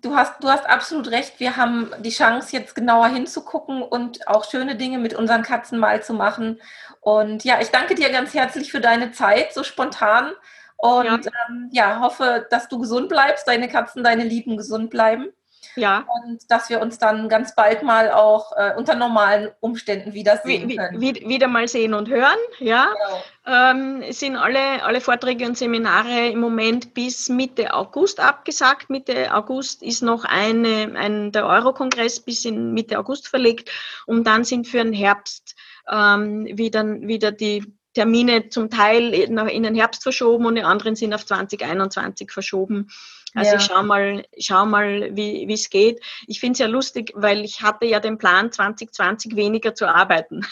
Du 0.02 0.16
hast, 0.16 0.42
du 0.42 0.50
hast 0.50 0.68
absolut 0.68 1.12
recht. 1.12 1.40
Wir 1.40 1.58
haben 1.58 1.92
die 2.00 2.10
Chance, 2.10 2.56
jetzt 2.56 2.76
genauer 2.76 3.08
hinzugucken 3.08 3.84
und 3.84 4.28
auch 4.28 4.50
schöne 4.50 4.78
Dinge 4.78 5.00
mit 5.00 5.14
unseren 5.14 5.44
Katzen 5.44 5.78
mal 5.78 6.02
zu 6.02 6.14
machen. 6.14 6.62
Und 7.02 7.44
ja, 7.44 7.60
ich 7.62 7.70
danke 7.70 7.94
dir 7.94 8.10
ganz 8.10 8.34
herzlich 8.34 8.72
für 8.72 8.80
deine 8.80 9.12
Zeit, 9.12 9.54
so 9.54 9.64
spontan. 9.64 10.32
Und 10.78 11.26
ja, 11.26 11.32
ähm, 11.50 11.70
ja 11.72 12.00
hoffe, 12.00 12.48
dass 12.50 12.70
du 12.70 12.80
gesund 12.80 13.10
bleibst, 13.10 13.48
deine 13.48 13.68
Katzen, 13.68 14.04
deine 14.04 14.24
Lieben 14.24 14.58
gesund 14.58 14.90
bleiben. 14.90 15.28
Ja. 15.76 16.06
Und 16.24 16.40
dass 16.50 16.70
wir 16.70 16.82
uns 16.82 16.98
dann 16.98 17.30
ganz 17.30 17.56
bald 17.56 17.84
mal 17.84 18.12
auch 18.12 18.52
äh, 18.56 18.74
unter 18.78 18.96
normalen 18.96 19.50
Umständen 19.60 20.14
wiedersehen 20.14 20.76
können. 20.76 21.02
Wie, 21.02 21.16
wie, 21.16 21.28
wieder 21.28 21.48
mal 21.48 21.68
sehen 21.68 21.94
und 21.94 22.10
hören, 22.10 22.38
ja. 22.60 22.88
Genau. 22.94 23.24
Ähm, 23.48 24.02
es 24.02 24.20
sind 24.20 24.36
alle, 24.36 24.84
alle 24.84 25.02
Vorträge 25.02 25.46
und 25.46 25.58
Seminare 25.58 26.30
im 26.30 26.40
Moment 26.40 26.94
bis 26.94 27.30
Mitte 27.30 27.74
August 27.74 28.20
abgesagt. 28.20 28.90
Mitte 28.90 29.34
August 29.34 29.84
ist 29.84 30.02
noch 30.02 30.26
eine, 30.26 30.94
ein, 30.96 31.32
der 31.32 31.46
Eurokongress 31.46 32.20
bis 32.22 32.46
in 32.46 32.74
Mitte 32.74 32.98
August 32.98 33.28
verlegt 33.28 33.70
und 34.06 34.26
dann 34.26 34.44
sind 34.44 34.68
für 34.68 34.84
den 34.84 34.94
Herbst 34.94 35.56
ähm, 35.92 36.46
wieder, 36.58 36.84
wieder 37.02 37.32
die 37.32 37.76
Termine 37.94 38.50
zum 38.50 38.70
Teil 38.70 39.14
in 39.14 39.64
den 39.64 39.76
Herbst 39.76 40.04
verschoben 40.04 40.46
und 40.46 40.56
die 40.56 40.64
anderen 40.64 40.96
sind 40.96 41.14
auf 41.14 41.26
2021 41.26 42.32
verschoben. 42.32 42.90
Also 43.36 43.52
ja. 43.52 43.58
ich 43.58 43.64
schau 43.64 43.84
mal, 43.84 44.26
schau 44.40 44.66
mal, 44.66 45.16
wie 45.16 45.52
es 45.52 45.70
geht. 45.70 46.02
Ich 46.28 46.40
finde 46.40 46.54
es 46.54 46.60
ja 46.60 46.68
lustig, 46.68 47.12
weil 47.16 47.44
ich 47.44 47.62
hatte 47.62 47.86
ja 47.86 48.00
den 48.00 48.18
Plan, 48.18 48.52
2020 48.52 49.36
weniger 49.36 49.76
zu 49.76 49.88
arbeiten. 49.88 50.46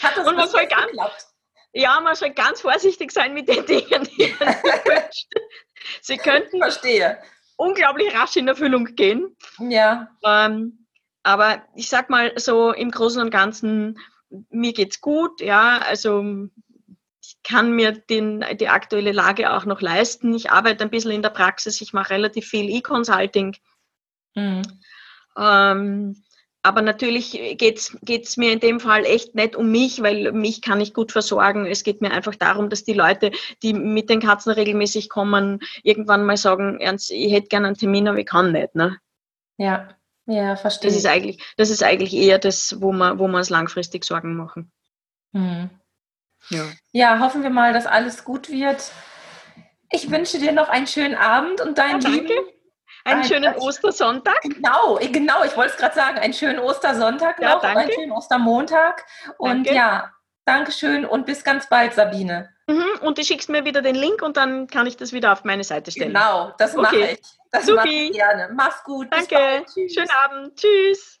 Hat 0.00 0.16
das 0.16 0.26
und 0.26 0.36
man 0.36 0.48
soll 0.48 0.66
ganz, 0.66 0.92
Ja, 1.72 2.00
man 2.00 2.14
soll 2.14 2.30
ganz 2.30 2.60
vorsichtig 2.60 3.10
sein 3.12 3.34
mit 3.34 3.48
den 3.48 3.66
Dingen, 3.66 4.08
die 4.16 4.34
man 4.38 4.48
wünscht. 4.84 5.26
sie 6.00 6.16
könnten 6.16 6.58
Verstehe. 6.58 7.18
unglaublich 7.56 8.14
rasch 8.14 8.36
in 8.36 8.48
Erfüllung 8.48 8.94
gehen. 8.94 9.36
Ja. 9.58 10.08
Ähm, 10.24 10.86
aber 11.24 11.62
ich 11.74 11.88
sag 11.88 12.10
mal 12.10 12.32
so 12.36 12.72
im 12.72 12.90
Großen 12.90 13.20
und 13.20 13.30
Ganzen, 13.30 13.98
mir 14.50 14.72
geht's 14.72 15.00
gut, 15.00 15.40
ja, 15.40 15.78
also 15.78 16.48
kann 17.44 17.72
mir 17.72 17.92
den, 17.92 18.44
die 18.58 18.68
aktuelle 18.68 19.12
Lage 19.12 19.52
auch 19.52 19.64
noch 19.66 19.80
leisten. 19.80 20.34
Ich 20.34 20.50
arbeite 20.50 20.82
ein 20.82 20.90
bisschen 20.90 21.12
in 21.12 21.22
der 21.22 21.30
Praxis, 21.30 21.80
ich 21.80 21.92
mache 21.92 22.10
relativ 22.10 22.46
viel 22.46 22.68
E-Consulting. 22.70 23.56
Mhm. 24.34 24.62
Ähm, 25.36 26.24
aber 26.62 26.80
natürlich 26.80 27.32
geht 27.58 27.78
es 27.78 28.36
mir 28.38 28.52
in 28.52 28.60
dem 28.60 28.80
Fall 28.80 29.04
echt 29.04 29.34
nicht 29.34 29.54
um 29.54 29.70
mich, 29.70 30.02
weil 30.02 30.32
mich 30.32 30.62
kann 30.62 30.80
ich 30.80 30.94
gut 30.94 31.12
versorgen. 31.12 31.66
Es 31.66 31.84
geht 31.84 32.00
mir 32.00 32.10
einfach 32.10 32.34
darum, 32.36 32.70
dass 32.70 32.84
die 32.84 32.94
Leute, 32.94 33.32
die 33.62 33.74
mit 33.74 34.08
den 34.08 34.20
Katzen 34.20 34.50
regelmäßig 34.50 35.10
kommen, 35.10 35.60
irgendwann 35.82 36.24
mal 36.24 36.38
sagen, 36.38 36.80
ernst, 36.80 37.10
ich 37.10 37.30
hätte 37.32 37.48
gerne 37.48 37.66
einen 37.66 37.76
Termin, 37.76 38.08
aber 38.08 38.18
ich 38.18 38.26
kann 38.26 38.52
nicht. 38.52 38.74
Ne? 38.74 38.96
Ja, 39.58 39.90
ja, 40.24 40.56
verstehe. 40.56 40.88
Das 40.88 40.96
ist 40.96 41.04
eigentlich, 41.04 41.42
das 41.58 41.68
ist 41.68 41.82
eigentlich 41.82 42.14
eher 42.14 42.38
das, 42.38 42.80
wo 42.80 42.92
wir, 42.92 43.18
wo 43.18 43.28
wir 43.28 43.36
uns 43.36 43.50
langfristig 43.50 44.04
Sorgen 44.06 44.34
machen. 44.34 44.72
Hm. 45.34 45.68
Ja. 46.50 46.64
ja, 46.92 47.18
hoffen 47.20 47.42
wir 47.42 47.50
mal, 47.50 47.72
dass 47.72 47.86
alles 47.86 48.24
gut 48.24 48.48
wird. 48.48 48.90
Ich 49.90 50.10
wünsche 50.10 50.38
dir 50.38 50.52
noch 50.52 50.68
einen 50.68 50.86
schönen 50.86 51.14
Abend 51.14 51.60
und 51.60 51.78
deinen 51.78 52.00
ja, 52.00 52.08
lieben 52.08 52.34
einen 53.04 53.20
ein, 53.20 53.28
schönen 53.28 53.54
Ostersonntag. 53.56 54.40
Genau, 54.42 54.98
genau, 54.98 55.44
ich 55.44 55.56
wollte 55.56 55.72
es 55.72 55.76
gerade 55.76 55.94
sagen. 55.94 56.18
Einen 56.18 56.32
schönen 56.32 56.58
Ostersonntag 56.58 57.40
ja, 57.40 57.54
noch 57.54 57.60
danke. 57.60 57.76
und 57.76 57.84
einen 57.84 57.92
schönen 57.92 58.12
Ostermontag. 58.12 59.04
Und 59.36 59.66
danke. 59.66 59.74
ja, 59.74 60.10
Dankeschön 60.46 61.06
und 61.06 61.24
bis 61.24 61.42
ganz 61.42 61.68
bald, 61.68 61.94
Sabine. 61.94 62.50
Mhm, 62.66 63.00
und 63.02 63.18
du 63.18 63.24
schickst 63.24 63.48
mir 63.48 63.64
wieder 63.64 63.82
den 63.82 63.94
Link 63.94 64.22
und 64.22 64.36
dann 64.36 64.66
kann 64.66 64.86
ich 64.86 64.96
das 64.96 65.12
wieder 65.12 65.32
auf 65.32 65.44
meine 65.44 65.64
Seite 65.64 65.90
stellen. 65.90 66.12
Genau, 66.12 66.52
das 66.58 66.76
okay. 66.76 66.82
mache 66.82 66.96
ich. 66.96 67.20
Das 67.50 67.66
mache 67.66 67.88
ich 67.88 68.12
gerne. 68.12 68.50
Mach's 68.54 68.82
gut. 68.84 69.08
Danke. 69.10 69.64
Schönen 69.72 70.10
Abend. 70.10 70.56
Tschüss. 70.56 71.20